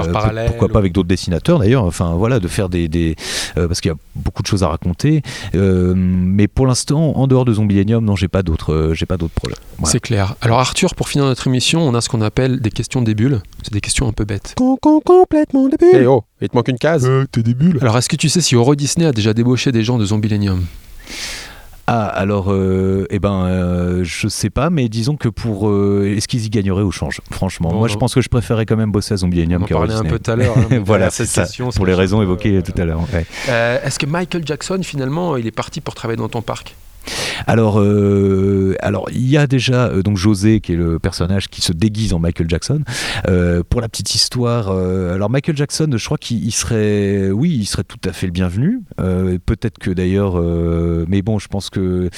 pourquoi 0.46 0.68
pas 0.68 0.78
avec 0.78 0.92
d'autres 0.92 1.08
dessinateurs 1.08 1.58
d'ailleurs, 1.58 1.84
enfin 1.84 2.14
voilà, 2.14 2.40
de 2.40 2.48
faire 2.48 2.68
des, 2.68 2.88
des 2.88 3.16
parce 3.54 3.80
qu'il 3.80 3.90
y 3.90 3.94
a 3.94 3.98
beaucoup 4.14 4.42
de 4.42 4.46
choses 4.46 4.62
à 4.62 4.68
raconter. 4.68 5.22
Euh, 5.54 5.94
mais 5.96 6.48
pour 6.48 6.66
l'instant, 6.66 7.16
en 7.16 7.26
dehors 7.26 7.44
de 7.44 7.54
Zombielenium, 7.54 8.04
non, 8.04 8.16
j'ai 8.16 8.28
pas 8.28 8.42
d'autres, 8.42 8.72
euh, 8.72 8.94
j'ai 8.94 9.06
pas 9.06 9.16
d'autres 9.16 9.34
problèmes. 9.34 9.58
C'est 9.84 10.00
clair. 10.00 10.34
Alors 10.40 10.60
Arthur, 10.60 10.94
pour 10.94 11.08
finir 11.08 11.24
notre 11.24 11.46
émission, 11.46 11.86
on 11.86 11.94
a 11.94 12.00
ce 12.00 12.08
qu'on 12.08 12.22
appelle 12.22 12.60
des 12.60 12.70
questions 12.72 13.02
des 13.02 13.14
bulles. 13.14 13.40
C'est 13.62 13.72
des 13.72 13.80
questions 13.80 14.08
un 14.08 14.12
peu 14.12 14.24
bêtes. 14.24 14.54
complètement 14.56 15.68
des 15.68 15.76
bulles. 15.76 15.90
Eh 15.94 16.06
oh, 16.06 16.24
il 16.40 16.48
te 16.48 16.56
manque 16.56 16.68
une 16.68 16.78
case. 16.78 17.06
Euh, 17.06 17.26
t'es 17.30 17.42
des 17.42 17.54
bulles. 17.54 17.78
Alors 17.80 17.98
est-ce 17.98 18.08
que 18.08 18.16
tu 18.16 18.28
sais 18.28 18.40
si 18.40 18.54
Euro 18.54 18.74
Disney 18.74 19.06
a 19.06 19.12
déjà 19.12 19.34
débauché 19.34 19.72
des 19.72 19.82
gens 19.82 19.98
de 19.98 20.04
Zombielenium 20.04 20.64
ah, 21.88 22.06
alors, 22.06 22.52
euh, 22.52 23.06
eh 23.10 23.18
ben, 23.18 23.44
euh, 23.44 24.04
je 24.04 24.28
sais 24.28 24.50
pas, 24.50 24.70
mais 24.70 24.88
disons 24.88 25.16
que 25.16 25.28
pour. 25.28 25.68
Euh, 25.68 26.14
est-ce 26.16 26.28
qu'ils 26.28 26.44
y 26.46 26.48
gagneraient 26.48 26.82
au 26.82 26.92
change 26.92 27.20
Franchement, 27.30 27.74
moi 27.74 27.88
je 27.88 27.96
pense 27.96 28.14
que 28.14 28.20
je 28.20 28.28
préférais 28.28 28.66
quand 28.66 28.76
même 28.76 28.92
bosser 28.92 29.14
à 29.14 29.16
Zombielenium 29.16 29.66
qu'à 29.66 29.74
On 29.74 29.78
parlait 29.78 29.94
un 29.94 30.04
peu 30.04 30.18
tout 30.18 30.30
à 30.30 30.36
l'heure. 30.36 30.56
Hein, 30.56 30.80
voilà, 30.84 31.10
c'est 31.10 31.26
ça. 31.26 31.44
Pour 31.74 31.84
les 31.84 31.94
raisons 31.94 32.22
évoquées 32.22 32.62
tout 32.62 32.80
à 32.80 32.84
l'heure. 32.84 33.00
Est-ce 33.48 33.98
que 33.98 34.06
Michael 34.06 34.46
Jackson, 34.46 34.80
finalement, 34.82 35.36
il 35.36 35.46
est 35.46 35.50
parti 35.52 35.80
pour 35.80 35.94
travailler 35.94 36.16
dans 36.18 36.28
ton 36.28 36.40
parc? 36.42 36.76
Alors, 37.46 37.80
euh, 37.80 38.74
alors 38.80 39.08
il 39.12 39.28
y 39.28 39.36
a 39.36 39.46
déjà 39.46 39.86
euh, 39.86 40.02
donc 40.02 40.16
José 40.16 40.60
qui 40.60 40.72
est 40.72 40.76
le 40.76 40.98
personnage 40.98 41.48
qui 41.48 41.60
se 41.60 41.72
déguise 41.72 42.12
en 42.12 42.18
Michael 42.18 42.48
Jackson. 42.48 42.82
Euh, 43.28 43.62
pour 43.68 43.80
la 43.80 43.88
petite 43.88 44.14
histoire, 44.14 44.70
alors 44.70 45.30
Michael 45.30 45.56
Jackson, 45.56 45.88
je 45.94 46.04
crois 46.04 46.18
qu'il 46.18 46.52
serait, 46.52 47.30
oui, 47.30 47.56
il 47.60 47.66
serait 47.66 47.84
tout 47.84 48.00
à 48.04 48.12
fait 48.12 48.26
le 48.26 48.32
bienvenu. 48.32 48.80
Peut-être 48.96 49.78
que 49.78 49.90
d'ailleurs, 49.90 50.40
mais 51.08 51.22
bon, 51.22 51.38
je 51.38 51.48
pense 51.48 51.70
que 51.70 52.08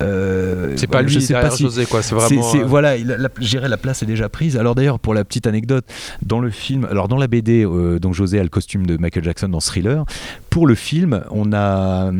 c'est 0.00 0.86
pas 0.86 1.02
lui, 1.02 1.12
je 1.12 1.20
sais 1.20 1.34
pas 1.34 1.50
si, 1.50 1.62
José 1.62 1.86
quoi. 1.86 2.02
C'est 2.02 2.14
vraiment. 2.14 2.66
voilà, 2.66 2.96
la, 2.96 3.28
j'irais 3.40 3.68
la 3.68 3.76
place 3.76 4.02
est 4.02 4.06
déjà 4.06 4.28
prise. 4.28 4.56
Alors 4.56 4.74
d'ailleurs, 4.74 4.98
pour 4.98 5.14
la 5.14 5.24
petite 5.24 5.46
anecdote, 5.46 5.84
dans 6.22 6.40
le 6.40 6.50
film, 6.50 6.86
alors 6.90 7.08
dans 7.08 7.18
la 7.18 7.26
BD, 7.26 7.64
donc 8.00 8.14
José 8.14 8.38
a 8.38 8.42
le 8.42 8.48
costume 8.48 8.86
de 8.86 8.96
Michael 8.96 9.24
Jackson 9.24 9.48
dans 9.48 9.60
Thriller. 9.60 10.04
Pour 10.50 10.66
le 10.66 10.74
film, 10.74 11.24
on 11.30 11.52
a, 11.52 12.10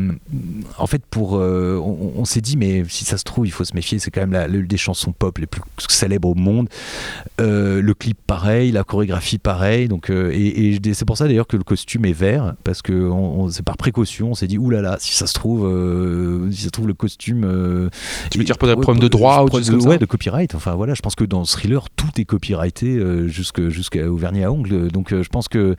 en 0.77 0.87
fait, 0.87 1.03
pour, 1.09 1.33
on 1.33 2.12
s'est 2.25 2.41
dit, 2.41 2.57
mais 2.57 2.83
si 2.87 3.05
ça 3.05 3.17
se 3.17 3.23
trouve, 3.23 3.45
il 3.47 3.51
faut 3.51 3.63
se 3.63 3.75
méfier, 3.75 3.99
c'est 3.99 4.11
quand 4.11 4.25
même 4.25 4.51
l'une 4.51 4.67
des 4.67 4.77
chansons 4.77 5.11
pop 5.11 5.37
les 5.37 5.47
plus 5.47 5.61
célèbres 5.89 6.29
au 6.29 6.35
monde. 6.35 6.69
Euh, 7.41 7.81
le 7.81 7.93
clip 7.93 8.17
pareil, 8.25 8.71
la 8.71 8.83
chorégraphie 8.83 9.37
pareil. 9.37 9.87
Donc, 9.87 10.09
euh, 10.09 10.31
et, 10.33 10.79
c'est 10.93 11.05
pour 11.05 11.17
ça 11.17 11.27
d'ailleurs 11.27 11.47
que 11.47 11.57
le 11.57 11.63
costume 11.63 12.05
est 12.05 12.13
vert, 12.13 12.53
parce 12.63 12.81
que 12.81 13.09
c'est 13.51 13.63
par 13.63 13.77
précaution, 13.77 14.31
on 14.31 14.35
s'est 14.35 14.47
dit, 14.47 14.57
oulala, 14.57 14.97
si 14.99 15.15
ça 15.15 15.27
se 15.27 15.33
trouve, 15.33 15.65
euh, 15.65 16.49
si 16.51 16.61
ça 16.61 16.65
se 16.65 16.69
trouve 16.71 16.87
le 16.87 16.93
costume. 16.93 17.89
tu 18.29 18.37
veux 18.37 18.43
dire 18.43 18.57
pour 18.57 18.67
des 18.67 18.75
problèmes 18.75 19.01
de 19.01 19.07
droit 19.07 19.43
ou 19.43 19.49
de, 19.49 19.87
ouais, 19.87 19.97
de 19.97 20.05
copyright. 20.05 20.55
Enfin 20.55 20.75
voilà, 20.75 20.93
je 20.93 21.01
pense 21.01 21.15
que 21.15 21.23
dans 21.23 21.43
Thriller, 21.43 21.89
tout 21.95 22.09
est 22.17 22.25
copyrighté 22.25 22.99
jusqu'au 23.27 24.15
vernis 24.15 24.43
à 24.43 24.51
ongles. 24.51 24.89
Donc 24.91 25.09
je 25.13 25.29
pense 25.29 25.47
que 25.47 25.75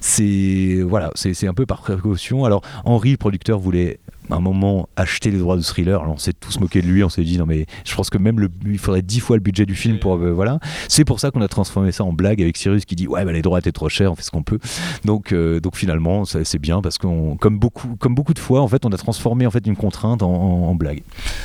c'est 0.00 0.80
voilà, 0.86 1.10
c'est 1.14 1.46
un 1.46 1.54
peu 1.54 1.66
par 1.66 1.80
précaution. 1.80 2.44
Alors 2.44 2.62
Henri, 2.84 3.12
le 3.12 3.16
producteur, 3.16 3.58
voulait 3.58 3.98
un 4.30 4.40
moment 4.40 4.88
acheter 4.96 5.30
les 5.30 5.38
droits 5.38 5.56
de 5.56 5.62
thriller. 5.62 6.00
Alors 6.00 6.14
on 6.14 6.18
s'est 6.18 6.32
tous 6.32 6.58
moqué 6.60 6.82
de 6.82 6.86
lui, 6.86 7.04
on 7.04 7.08
s'est 7.08 7.24
dit 7.24 7.38
non 7.38 7.46
mais 7.46 7.66
je 7.84 7.94
pense 7.94 8.10
que 8.10 8.18
même 8.18 8.40
le, 8.40 8.48
il 8.66 8.78
faudrait 8.78 9.02
dix 9.02 9.20
fois 9.20 9.36
le 9.36 9.42
budget 9.42 9.66
du 9.66 9.74
film 9.74 9.98
pour 9.98 10.16
euh, 10.16 10.32
voilà. 10.32 10.58
C'est 10.88 11.04
pour 11.04 11.20
ça 11.20 11.30
qu'on 11.30 11.40
a 11.40 11.48
transformé 11.48 11.92
ça 11.92 12.04
en 12.04 12.12
blague 12.12 12.40
avec 12.40 12.56
Cyrus 12.56 12.84
qui 12.84 12.96
dit 12.96 13.06
ouais 13.06 13.24
bah, 13.24 13.32
les 13.32 13.42
droits 13.42 13.58
étaient 13.58 13.72
trop 13.72 13.88
chers, 13.88 14.12
on 14.12 14.14
fait 14.14 14.22
ce 14.22 14.30
qu'on 14.30 14.42
peut. 14.42 14.58
Donc 15.04 15.32
euh, 15.32 15.60
donc 15.60 15.76
finalement 15.76 16.24
c'est 16.24 16.58
bien 16.58 16.80
parce 16.80 16.98
qu'on 16.98 17.36
comme 17.36 17.58
beaucoup 17.58 17.96
comme 17.96 18.14
beaucoup 18.14 18.34
de 18.34 18.38
fois 18.38 18.60
en 18.60 18.68
fait 18.68 18.84
on 18.84 18.90
a 18.90 18.96
transformé 18.96 19.46
en 19.46 19.50
fait 19.50 19.66
une 19.66 19.76
contrainte 19.76 20.22
en, 20.22 20.74
blague. 20.74 21.02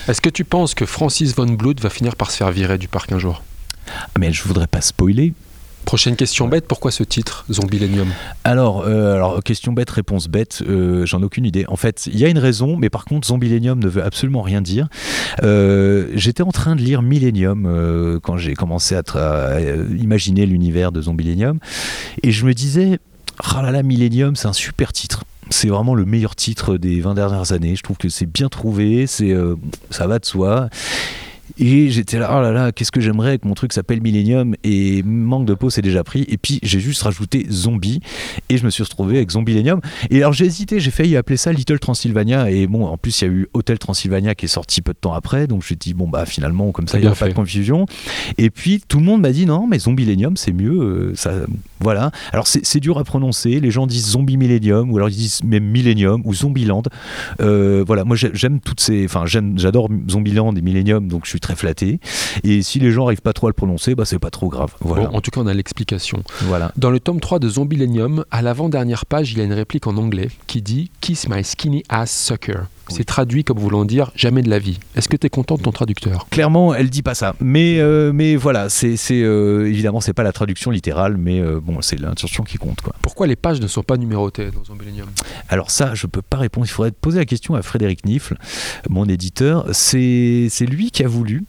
Est-ce 0.07 0.21
que 0.21 0.29
tu 0.29 0.43
penses 0.43 0.73
que 0.73 0.85
Francis 0.85 1.35
von 1.35 1.45
Blood 1.45 1.79
va 1.81 1.89
finir 1.89 2.15
par 2.15 2.31
se 2.31 2.37
faire 2.37 2.51
virer 2.51 2.77
du 2.77 2.87
parc 2.87 3.11
un 3.11 3.19
jour? 3.19 3.43
Ah, 3.87 4.07
Mais 4.17 4.33
je 4.33 4.43
voudrais 4.43 4.67
pas 4.67 4.81
spoiler 4.81 5.33
Prochaine 5.85 6.15
question 6.15 6.47
bête, 6.47 6.67
pourquoi 6.67 6.91
ce 6.91 7.03
titre, 7.03 7.45
Zombilenium 7.51 8.07
alors, 8.43 8.83
euh, 8.85 9.15
alors, 9.15 9.43
question 9.43 9.73
bête, 9.73 9.89
réponse 9.89 10.27
bête, 10.27 10.61
euh, 10.67 11.05
j'en 11.05 11.21
ai 11.21 11.25
aucune 11.25 11.45
idée. 11.45 11.65
En 11.67 11.75
fait, 11.75 12.07
il 12.11 12.19
y 12.19 12.25
a 12.25 12.29
une 12.29 12.37
raison, 12.37 12.77
mais 12.77 12.89
par 12.89 13.05
contre, 13.05 13.27
Zombilenium 13.27 13.79
ne 13.79 13.87
veut 13.87 14.03
absolument 14.03 14.41
rien 14.41 14.61
dire. 14.61 14.87
Euh, 15.43 16.07
J'étais 16.13 16.43
en 16.43 16.51
train 16.51 16.75
de 16.75 16.81
lire 16.81 17.01
Millennium 17.01 18.19
quand 18.23 18.37
j'ai 18.37 18.53
commencé 18.53 18.95
à, 18.95 19.59
imaginer 19.97 20.45
l'univers 20.45 20.91
de 20.91 21.01
Zombilenium, 21.01 21.59
et 22.23 22.31
je 22.31 22.45
me 22.45 22.53
disais, 22.53 22.99
ah 23.43 23.61
là 23.61 23.71
là, 23.71 23.83
Millennium, 23.83 24.35
c'est 24.35 24.47
un 24.47 24.53
super 24.53 24.93
titre. 24.93 25.23
C'est 25.49 25.69
vraiment 25.69 25.95
le 25.95 26.05
meilleur 26.05 26.35
titre 26.35 26.77
des 26.77 27.01
20 27.01 27.15
dernières 27.15 27.51
années. 27.51 27.75
Je 27.75 27.81
trouve 27.81 27.97
que 27.97 28.09
c'est 28.09 28.25
bien 28.25 28.49
trouvé, 28.49 29.07
c'est, 29.07 29.31
euh, 29.31 29.55
ça 29.89 30.07
va 30.07 30.19
de 30.19 30.25
soi. 30.25 30.69
Et 31.59 31.89
j'étais 31.89 32.17
là, 32.19 32.33
oh 32.37 32.41
là 32.41 32.51
là, 32.51 32.71
qu'est-ce 32.71 32.91
que 32.91 33.01
j'aimerais 33.01 33.37
que 33.37 33.47
mon 33.47 33.53
truc 33.53 33.73
s'appelle 33.73 34.01
Millennium 34.01 34.55
et 34.63 35.03
manque 35.03 35.45
de 35.45 35.53
peau, 35.53 35.69
c'est 35.69 35.81
déjà 35.81 36.03
pris. 36.03 36.25
Et 36.29 36.37
puis 36.37 36.59
j'ai 36.63 36.79
juste 36.79 37.01
rajouté 37.03 37.45
zombie 37.51 37.99
et 38.49 38.57
je 38.57 38.65
me 38.65 38.69
suis 38.69 38.81
retrouvé 38.83 39.17
avec 39.17 39.31
Zombilenium. 39.31 39.81
Et 40.09 40.17
alors 40.17 40.33
j'ai 40.33 40.45
hésité, 40.45 40.79
j'ai 40.79 40.91
failli 40.91 41.17
appeler 41.17 41.37
ça 41.37 41.51
Little 41.51 41.79
Transylvania. 41.79 42.49
Et 42.49 42.65
bon, 42.67 42.85
en 42.85 42.97
plus 42.97 43.21
il 43.21 43.25
y 43.25 43.27
a 43.29 43.31
eu 43.33 43.47
Hotel 43.53 43.77
Transylvania 43.77 44.35
qui 44.35 44.45
est 44.45 44.49
sorti 44.49 44.81
peu 44.81 44.93
de 44.93 44.97
temps 44.97 45.13
après. 45.13 45.47
Donc 45.47 45.63
suis 45.65 45.75
dit, 45.75 45.93
bon 45.93 46.07
bah 46.07 46.25
finalement, 46.25 46.71
comme 46.71 46.87
ça 46.87 46.97
il 46.97 47.01
n'y 47.01 47.07
a 47.07 47.11
pas 47.11 47.25
de 47.27 47.33
confusion. 47.35 47.85
Et 48.37 48.49
puis 48.49 48.81
tout 48.87 48.99
le 48.99 49.05
monde 49.05 49.21
m'a 49.21 49.31
dit, 49.31 49.45
non, 49.45 49.67
mais 49.67 49.79
Zombilenium 49.79 50.37
c'est 50.37 50.53
mieux. 50.53 50.79
euh, 50.79 51.11
ça, 51.15 51.33
voilà. 51.79 52.11
Alors 52.31 52.47
c'est 52.47 52.79
dur 52.79 52.97
à 52.97 53.03
prononcer. 53.03 53.59
Les 53.59 53.71
gens 53.71 53.85
disent 53.85 54.07
Zombie 54.11 54.37
Millennium 54.37 54.91
ou 54.91 54.97
alors 54.97 55.09
ils 55.09 55.15
disent 55.15 55.43
même 55.43 55.65
Millennium 55.65 56.21
ou 56.23 56.33
Zombieland. 56.33 56.83
Euh, 57.41 57.83
voilà, 57.85 58.05
moi 58.05 58.15
j'ai- 58.15 58.31
j'aime 58.33 58.59
toutes 58.59 58.79
ces. 58.79 59.05
Enfin, 59.05 59.23
j'adore 59.25 59.89
Zombieland 60.09 60.53
et 60.55 60.61
Millennium, 60.61 61.07
donc 61.07 61.25
je 61.25 61.29
suis 61.29 61.39
très 61.39 61.48
flatté. 61.55 61.99
Et 62.43 62.61
si 62.61 62.79
les 62.79 62.91
gens 62.91 63.05
arrivent 63.05 63.21
pas 63.21 63.33
trop 63.33 63.47
à 63.47 63.49
le 63.49 63.53
prononcer, 63.53 63.95
bah 63.95 64.05
c'est 64.05 64.19
pas 64.19 64.29
trop 64.29 64.49
grave. 64.49 64.73
Voilà. 64.81 65.07
Bon, 65.07 65.17
en 65.17 65.21
tout 65.21 65.31
cas, 65.31 65.41
on 65.41 65.47
a 65.47 65.53
l'explication. 65.53 66.23
voilà. 66.41 66.71
Dans 66.77 66.91
le 66.91 66.99
tome 66.99 67.19
3 67.19 67.39
de 67.39 67.49
Zombilenium, 67.49 68.25
à 68.31 68.41
l'avant-dernière 68.41 69.05
page, 69.05 69.31
il 69.31 69.37
y 69.37 69.41
a 69.41 69.43
une 69.43 69.53
réplique 69.53 69.87
en 69.87 69.97
anglais 69.97 70.29
qui 70.47 70.61
dit 70.61 70.91
Kiss 71.01 71.27
my 71.29 71.43
skinny 71.43 71.83
ass 71.89 72.11
sucker. 72.11 72.61
C'est 72.89 73.03
traduit 73.03 73.43
comme 73.43 73.59
voulant 73.59 73.85
dire 73.85 74.11
jamais 74.15 74.41
de 74.41 74.49
la 74.49 74.59
vie. 74.59 74.79
Est-ce 74.95 75.07
que 75.07 75.17
tu 75.17 75.27
es 75.27 75.29
content 75.29 75.55
de 75.55 75.61
ton 75.61 75.71
traducteur? 75.71 76.27
Clairement, 76.29 76.73
elle 76.73 76.89
dit 76.89 77.01
pas 77.01 77.15
ça. 77.15 77.35
Mais, 77.39 77.79
euh, 77.79 78.11
mais 78.13 78.35
voilà, 78.35 78.69
c'est, 78.69 78.97
euh, 79.11 79.67
évidemment 79.67 80.01
c'est 80.01 80.13
pas 80.13 80.23
la 80.23 80.31
traduction 80.31 80.71
littérale, 80.71 81.17
mais 81.17 81.39
euh, 81.39 81.59
bon, 81.59 81.81
c'est 81.81 81.99
l'intention 81.99 82.43
qui 82.43 82.57
compte 82.57 82.81
quoi. 82.81 82.93
Pourquoi 83.01 83.27
les 83.27 83.35
pages 83.35 83.61
ne 83.61 83.67
sont 83.67 83.83
pas 83.83 83.97
numérotées 83.97 84.51
dans 84.51 84.63
Zombilenium 84.63 85.07
Alors 85.49 85.71
ça, 85.71 85.93
je 85.95 86.07
peux 86.07 86.21
pas 86.21 86.37
répondre. 86.37 86.65
Il 86.67 86.71
faudrait 86.71 86.91
poser 86.91 87.19
la 87.19 87.25
question 87.25 87.55
à 87.55 87.61
Frédéric 87.61 88.05
Nifle, 88.05 88.37
mon 88.89 89.05
éditeur. 89.05 89.65
C'est, 89.71 90.47
c'est 90.49 90.65
lui 90.65 90.91
qui 90.91 91.03
a 91.03 91.07
voulu. 91.07 91.43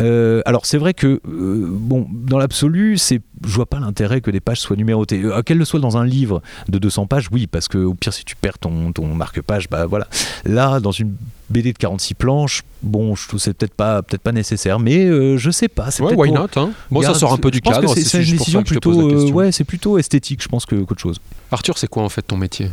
Euh, 0.00 0.42
alors 0.46 0.66
c'est 0.66 0.78
vrai 0.78 0.94
que 0.94 1.20
bon, 1.24 2.06
dans 2.10 2.38
l'absolu, 2.38 2.98
c'est, 2.98 3.20
je 3.46 3.54
vois 3.54 3.66
pas 3.66 3.80
l'intérêt 3.80 4.20
que 4.20 4.30
des 4.30 4.40
pages 4.40 4.60
soient 4.60 4.76
numérotées. 4.76 5.22
Euh, 5.22 5.42
Qu'elles 5.42 5.58
le 5.58 5.64
soient 5.64 5.80
dans 5.80 5.96
un 5.96 6.04
livre 6.04 6.42
de 6.68 6.78
200 6.78 7.06
pages, 7.06 7.28
oui, 7.32 7.46
parce 7.46 7.68
que 7.68 7.78
au 7.78 7.94
pire 7.94 8.12
si 8.12 8.24
tu 8.24 8.36
perds 8.36 8.58
ton, 8.58 8.92
ton 8.92 9.06
marque-page, 9.06 9.68
bah 9.68 9.86
voilà. 9.86 10.06
Là, 10.44 10.80
dans 10.80 10.92
une 10.92 11.14
BD 11.50 11.72
de 11.72 11.78
46 11.78 12.14
planches, 12.14 12.62
bon, 12.82 13.14
je 13.14 13.28
trouve 13.28 13.40
c'est 13.40 13.54
peut-être 13.54 13.74
pas, 13.74 14.02
peut-être 14.02 14.22
pas 14.22 14.32
nécessaire, 14.32 14.78
mais 14.80 15.04
euh, 15.04 15.36
je 15.36 15.50
sais 15.50 15.68
pas. 15.68 15.88
Ouais, 16.00 16.14
why 16.14 16.32
not 16.32 16.48
hein? 16.56 16.70
Bon, 16.90 17.02
ça 17.02 17.14
sort 17.14 17.32
un 17.32 17.38
peu 17.38 17.50
du 17.50 17.60
cadre. 17.60 17.94
C'est, 17.94 18.02
c'est 18.02 18.24
une 18.24 18.36
décision 18.38 18.62
plutôt, 18.62 19.10
euh, 19.10 19.30
ouais, 19.30 19.52
c'est 19.52 19.64
plutôt 19.64 19.98
esthétique, 19.98 20.42
je 20.42 20.48
pense 20.48 20.66
que 20.66 20.76
qu'autre 20.76 21.00
chose. 21.00 21.20
Arthur, 21.50 21.78
c'est 21.78 21.88
quoi 21.88 22.02
en 22.02 22.08
fait 22.08 22.22
ton 22.22 22.36
métier? 22.36 22.70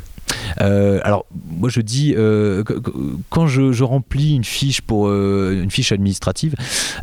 Euh, 0.62 1.00
alors, 1.04 1.26
moi 1.50 1.70
je 1.70 1.82
dis, 1.82 2.14
euh, 2.18 2.64
qu- 2.64 2.82
qu- 2.82 2.92
quand 3.30 3.48
je, 3.48 3.84
remplis 3.84 4.36
une 4.36 4.44
fiche 4.44 4.82
pour 4.82 5.08
euh, 5.08 5.60
une 5.64 5.72
fiche 5.72 5.92
administrative, 5.92 6.56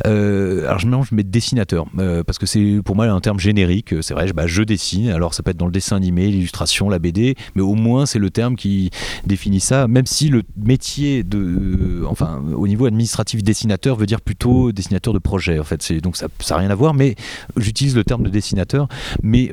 alors 0.05 0.79
je 0.79 0.85
mélange, 0.85 1.07
je 1.11 1.15
mets 1.15 1.23
dessinateur, 1.23 1.85
parce 2.25 2.37
que 2.37 2.45
c'est 2.45 2.79
pour 2.83 2.95
moi 2.95 3.05
un 3.07 3.19
terme 3.19 3.39
générique. 3.39 3.93
C'est 4.01 4.13
vrai, 4.13 4.27
je, 4.27 4.33
bah, 4.33 4.47
je 4.47 4.63
dessine. 4.63 5.09
Alors 5.09 5.33
ça 5.33 5.43
peut 5.43 5.51
être 5.51 5.57
dans 5.57 5.65
le 5.65 5.71
dessin 5.71 5.95
animé, 5.95 6.27
l'illustration, 6.27 6.89
la 6.89 6.99
BD, 6.99 7.35
mais 7.55 7.61
au 7.61 7.75
moins 7.75 8.05
c'est 8.05 8.19
le 8.19 8.29
terme 8.29 8.55
qui 8.55 8.89
définit 9.25 9.59
ça. 9.59 9.87
Même 9.87 10.05
si 10.05 10.29
le 10.29 10.43
métier 10.57 11.23
de, 11.23 12.03
enfin, 12.07 12.41
au 12.55 12.67
niveau 12.67 12.85
administratif, 12.85 13.43
dessinateur 13.43 13.95
veut 13.95 14.05
dire 14.05 14.21
plutôt 14.21 14.71
dessinateur 14.71 15.13
de 15.13 15.19
projet. 15.19 15.59
En 15.59 15.63
fait, 15.63 15.91
donc 16.01 16.15
ça, 16.17 16.27
n'a 16.49 16.57
rien 16.57 16.69
à 16.69 16.75
voir, 16.75 16.93
mais 16.93 17.15
j'utilise 17.57 17.95
le 17.95 18.03
terme 18.03 18.23
de 18.23 18.29
dessinateur, 18.29 18.87
mais 19.21 19.51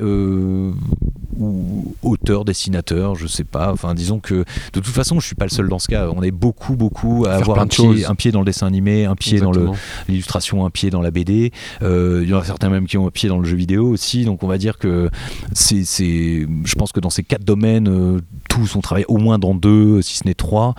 ou 1.39 1.93
auteur, 2.01 2.45
dessinateur, 2.45 3.15
je 3.15 3.27
sais 3.27 3.43
pas. 3.43 3.66
Enfin, 3.71 3.93
disons 3.93 4.19
que 4.19 4.35
de 4.73 4.79
toute 4.79 4.85
façon, 4.87 5.19
je 5.19 5.25
suis 5.25 5.35
pas 5.35 5.45
le 5.45 5.51
seul 5.51 5.67
dans 5.69 5.79
ce 5.79 5.87
cas. 5.87 6.07
On 6.15 6.23
est 6.23 6.31
beaucoup, 6.31 6.75
beaucoup 6.75 7.25
à 7.25 7.31
Faire 7.31 7.41
avoir 7.41 7.59
un 7.59 7.67
pied, 7.67 7.83
choses. 7.83 8.05
un 8.09 8.15
pied 8.15 8.31
dans 8.31 8.39
le 8.39 8.45
dessin 8.45 8.67
animé, 8.67 9.05
un 9.05 9.15
pied 9.15 9.39
dans 9.39 9.49
Exactement. 9.51 9.75
l'illustration, 10.07 10.65
un 10.65 10.69
pied 10.69 10.89
dans 10.89 11.01
la 11.01 11.11
BD. 11.11 11.51
Euh, 11.81 12.21
Il 12.23 12.29
y 12.29 12.33
en 12.33 12.39
a 12.39 12.43
certains 12.43 12.69
même 12.69 12.87
qui 12.87 12.97
ont 12.97 13.07
un 13.07 13.11
pied 13.11 13.29
dans 13.29 13.39
le 13.39 13.45
jeu 13.45 13.55
vidéo 13.57 13.87
aussi. 13.89 14.25
Donc, 14.25 14.43
on 14.43 14.47
va 14.47 14.57
dire 14.57 14.77
que 14.77 15.09
c'est, 15.53 15.83
je 15.83 16.75
pense 16.75 16.91
que 16.91 16.99
dans 16.99 17.09
ces 17.09 17.23
quatre 17.23 17.43
domaines, 17.43 17.87
euh, 17.87 18.19
tous 18.49 18.75
on 18.75 18.81
travaille 18.81 19.05
au 19.07 19.17
moins 19.17 19.39
dans 19.39 19.53
deux, 19.55 20.01
si 20.01 20.17
ce 20.17 20.27
n'est 20.27 20.33
trois. 20.33 20.75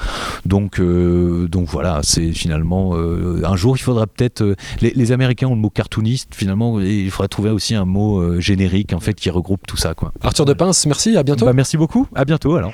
Donc, 0.47 0.80
euh, 0.80 1.49
donc 1.49 1.68
voilà, 1.68 2.00
c'est 2.02 2.33
finalement 2.33 2.95
un 2.97 3.57
jour 3.57 3.76
il 3.76 3.80
faudra 3.80 4.07
peut-être. 4.07 4.54
les, 4.80 4.90
les 4.95 5.12
Américains 5.12 5.47
ont 5.49 5.54
le 5.54 5.61
mot 5.61 5.71
cartooniste. 5.71 6.35
Finalement, 6.35 6.80
il 6.80 7.11
faudrait 7.11 7.28
trouver 7.28 7.50
aussi 7.50 7.75
un 7.75 7.85
mot 7.85 8.40
générique 8.40 8.92
en 8.92 9.00
fait 9.00 9.14
qui 9.14 9.30
regroupe 9.30 9.66
tout 9.66 9.76
ça, 9.76 9.95
quoi. 9.95 10.12
Arthur 10.23 10.45
de 10.45 10.52
Pince, 10.52 10.87
merci, 10.87 11.16
à 11.16 11.23
bientôt. 11.23 11.47
Bah, 11.47 11.52
merci 11.52 11.76
beaucoup. 11.76 12.07
À 12.14 12.25
bientôt 12.25 12.57
alors. 12.57 12.73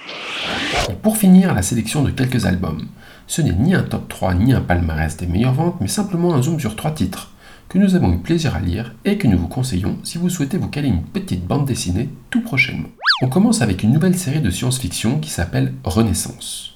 Et 0.90 0.94
pour 0.94 1.16
finir, 1.16 1.54
la 1.54 1.62
sélection 1.62 2.02
de 2.02 2.10
quelques 2.10 2.46
albums. 2.46 2.86
Ce 3.26 3.42
n'est 3.42 3.52
ni 3.52 3.74
un 3.74 3.82
top 3.82 4.08
3 4.08 4.34
ni 4.34 4.52
un 4.52 4.60
palmarès 4.60 5.16
des 5.16 5.26
meilleures 5.26 5.54
ventes, 5.54 5.76
mais 5.80 5.88
simplement 5.88 6.34
un 6.34 6.42
zoom 6.42 6.60
sur 6.60 6.76
trois 6.76 6.90
titres 6.90 7.30
que 7.68 7.78
nous 7.78 7.94
avons 7.94 8.12
eu 8.12 8.18
plaisir 8.18 8.54
à 8.54 8.60
lire 8.60 8.94
et 9.04 9.18
que 9.18 9.26
nous 9.26 9.38
vous 9.38 9.48
conseillons 9.48 9.98
si 10.04 10.18
vous 10.18 10.28
souhaitez 10.28 10.58
vous 10.58 10.68
caler 10.68 10.88
une 10.88 11.02
petite 11.02 11.46
bande 11.46 11.66
dessinée 11.66 12.10
tout 12.30 12.42
prochainement. 12.42 12.88
On 13.22 13.28
commence 13.28 13.62
avec 13.62 13.82
une 13.82 13.92
nouvelle 13.92 14.16
série 14.16 14.40
de 14.40 14.50
science-fiction 14.50 15.18
qui 15.18 15.30
s'appelle 15.30 15.74
Renaissance. 15.82 16.74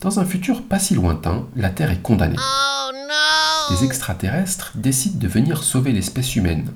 Dans 0.00 0.18
un 0.18 0.24
futur 0.24 0.62
pas 0.62 0.78
si 0.78 0.94
lointain, 0.94 1.46
la 1.56 1.68
Terre 1.68 1.90
est 1.90 2.02
condamnée. 2.02 2.36
Des 3.70 3.84
extraterrestres 3.84 4.72
décident 4.74 5.18
de 5.18 5.28
venir 5.28 5.62
sauver 5.62 5.92
l'espèce 5.92 6.34
humaine, 6.34 6.72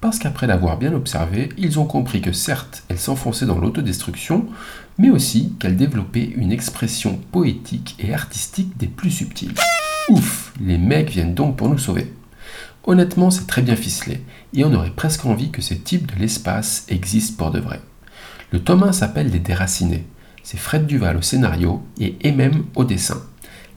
parce 0.00 0.18
qu'après 0.18 0.46
l'avoir 0.46 0.78
bien 0.78 0.92
observée, 0.92 1.48
ils 1.56 1.78
ont 1.78 1.86
compris 1.86 2.20
que 2.20 2.32
certes, 2.32 2.84
elle 2.88 2.98
s'enfonçait 2.98 3.46
dans 3.46 3.58
l'autodestruction, 3.58 4.46
mais 4.98 5.10
aussi 5.10 5.54
qu'elle 5.58 5.76
développait 5.76 6.32
une 6.36 6.52
expression 6.52 7.18
poétique 7.32 7.96
et 7.98 8.14
artistique 8.14 8.76
des 8.76 8.86
plus 8.86 9.10
subtiles. 9.10 9.54
Ouf, 10.08 10.52
les 10.60 10.78
mecs 10.78 11.10
viennent 11.10 11.34
donc 11.34 11.56
pour 11.56 11.68
nous 11.68 11.78
sauver. 11.78 12.12
Honnêtement, 12.84 13.30
c'est 13.30 13.46
très 13.46 13.62
bien 13.62 13.74
ficelé, 13.74 14.22
et 14.54 14.64
on 14.64 14.72
aurait 14.72 14.90
presque 14.90 15.24
envie 15.24 15.50
que 15.50 15.62
ces 15.62 15.78
types 15.78 16.14
de 16.14 16.20
l'espace 16.20 16.86
existent 16.88 17.36
pour 17.36 17.50
de 17.50 17.58
vrai. 17.58 17.80
Le 18.52 18.60
tome 18.60 18.84
1 18.84 18.92
s'appelle 18.92 19.30
Les 19.30 19.40
Déracinés. 19.40 20.06
C'est 20.44 20.58
Fred 20.58 20.86
Duval 20.86 21.16
au 21.16 21.22
scénario 21.22 21.82
et 21.98 22.16
MM 22.24 22.64
au 22.76 22.84
dessin. 22.84 23.20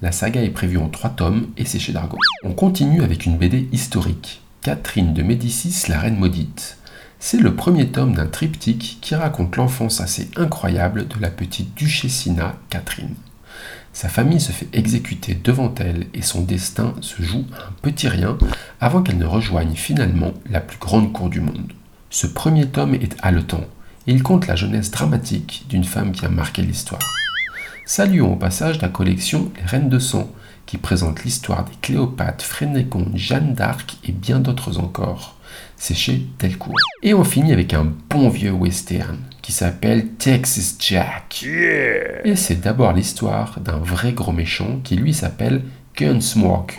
La 0.03 0.11
saga 0.11 0.43
est 0.43 0.51
prévue 0.51 0.77
en 0.77 0.89
trois 0.89 1.09
tomes 1.09 1.47
et 1.57 1.65
c'est 1.65 1.79
chez 1.79 1.91
Dargo. 1.91 2.17
On 2.43 2.53
continue 2.53 3.01
avec 3.01 3.25
une 3.25 3.38
BD 3.38 3.67
historique. 3.71 4.43
Catherine 4.69 5.15
de 5.15 5.23
Médicis, 5.23 5.89
la 5.89 5.97
reine 5.97 6.19
maudite. 6.19 6.77
C'est 7.19 7.39
le 7.39 7.55
premier 7.55 7.88
tome 7.88 8.13
d'un 8.13 8.27
triptyque 8.27 8.99
qui 9.01 9.15
raconte 9.15 9.55
l'enfance 9.55 9.99
assez 9.99 10.29
incroyable 10.35 11.07
de 11.07 11.19
la 11.19 11.31
petite 11.31 11.73
duchessina 11.73 12.55
Catherine. 12.69 13.15
Sa 13.93 14.09
famille 14.09 14.39
se 14.39 14.51
fait 14.51 14.67
exécuter 14.71 15.33
devant 15.33 15.73
elle 15.79 16.05
et 16.13 16.21
son 16.21 16.43
destin 16.43 16.93
se 17.01 17.23
joue 17.23 17.47
à 17.51 17.69
un 17.69 17.73
petit 17.81 18.07
rien 18.07 18.38
avant 18.79 19.01
qu'elle 19.01 19.17
ne 19.17 19.25
rejoigne 19.25 19.73
finalement 19.73 20.35
la 20.47 20.61
plus 20.61 20.77
grande 20.77 21.13
cour 21.13 21.31
du 21.31 21.41
monde. 21.41 21.73
Ce 22.11 22.27
premier 22.27 22.67
tome 22.67 22.93
est 22.93 23.17
haletant 23.23 23.65
et 24.05 24.11
il 24.11 24.21
compte 24.21 24.45
la 24.45 24.55
jeunesse 24.55 24.91
dramatique 24.91 25.65
d'une 25.67 25.83
femme 25.83 26.11
qui 26.11 26.27
a 26.27 26.29
marqué 26.29 26.61
l'histoire. 26.61 27.01
Saluons 27.88 28.33
au 28.33 28.35
passage 28.35 28.79
la 28.81 28.89
collection 28.89 29.51
Les 29.55 29.65
Reines 29.65 29.89
de 29.89 29.97
Sang 29.97 30.31
qui 30.69 30.77
présente 30.77 31.23
l'histoire 31.23 31.65
des 31.65 31.73
Cléopâtres, 31.81 32.45
Frénégonde, 32.45 33.13
Jeanne 33.15 33.55
d'Arc 33.55 33.97
et 34.03 34.11
bien 34.11 34.39
d'autres 34.39 34.77
encore. 34.77 35.35
C'est 35.77 35.95
chez 35.95 36.27
Delcourt. 36.38 36.75
Et 37.01 37.15
on 37.15 37.23
finit 37.23 37.53
avec 37.53 37.73
un 37.73 37.91
bon 38.07 38.29
vieux 38.29 38.51
western 38.51 39.17
qui 39.41 39.51
s'appelle 39.51 40.09
Texas 40.19 40.75
Jack. 40.77 41.43
Et 41.43 42.35
c'est 42.35 42.61
d'abord 42.61 42.93
l'histoire 42.93 43.59
d'un 43.61 43.79
vrai 43.79 44.13
gros 44.13 44.31
méchant 44.31 44.79
qui 44.83 44.95
lui 44.95 45.11
s'appelle 45.11 45.63
Gunsmoke. 45.97 46.77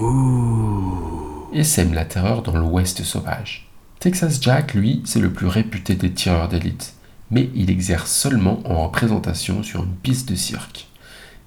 Et 1.52 1.64
sème 1.64 1.92
la 1.92 2.04
terreur 2.04 2.42
dans 2.42 2.56
l'ouest 2.56 3.02
sauvage. 3.02 3.68
Texas 3.98 4.38
Jack, 4.40 4.74
lui, 4.74 5.02
c'est 5.04 5.18
le 5.18 5.32
plus 5.32 5.48
réputé 5.48 5.96
des 5.96 6.12
tireurs 6.12 6.48
d'élite, 6.48 6.94
mais 7.32 7.50
il 7.56 7.72
exerce 7.72 8.12
seulement 8.12 8.60
en 8.66 8.84
représentation 8.84 9.64
sur 9.64 9.82
une 9.82 9.96
piste 9.96 10.28
de 10.28 10.36
cirque. 10.36 10.89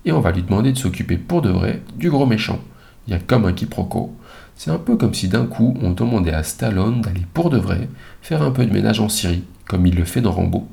Et 0.06 0.12
on 0.12 0.20
va 0.20 0.32
lui 0.32 0.44
demander 0.44 0.72
de 0.72 0.78
s'occuper 0.78 1.18
pour 1.18 1.42
de 1.42 1.50
vrai 1.50 1.82
du 1.96 2.10
gros 2.10 2.26
méchant. 2.26 2.60
Il 3.08 3.14
y 3.14 3.16
a 3.16 3.20
comme 3.20 3.46
un 3.46 3.54
quiproquo. 3.54 4.16
C'est 4.56 4.72
un 4.72 4.78
peu 4.78 4.98
comme 4.98 5.14
si 5.14 5.28
d'un 5.28 5.46
coup 5.46 5.78
on 5.82 5.92
demandait 5.92 6.34
à 6.34 6.44
Stallone 6.44 7.02
d'aller 7.02 7.26
pour 7.34 7.50
de 7.50 7.58
vrai 7.58 7.90
faire 8.22 8.42
un 8.42 8.52
peu 8.52 8.66
de 8.66 8.74
ménage 8.74 9.00
en 9.00 9.10
Syrie, 9.10 9.44
comme 9.68 9.86
il 9.86 9.96
le 9.96 10.06
fait 10.06 10.22
dans 10.22 10.32
Rambo. 10.32 10.68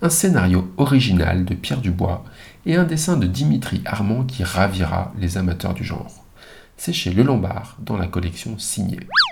Un 0.00 0.08
scénario 0.08 0.72
original 0.76 1.44
de 1.44 1.54
Pierre 1.54 1.80
Dubois 1.80 2.24
et 2.66 2.76
un 2.76 2.84
dessin 2.84 3.16
de 3.16 3.26
Dimitri 3.26 3.82
Armand 3.84 4.24
qui 4.24 4.42
ravira 4.42 5.12
les 5.18 5.38
amateurs 5.38 5.74
du 5.74 5.84
genre. 5.84 6.24
C'est 6.76 6.92
chez 6.92 7.12
Le 7.12 7.22
Lombard 7.22 7.76
dans 7.80 7.96
la 7.96 8.06
collection 8.08 8.58
signée. 8.58 9.00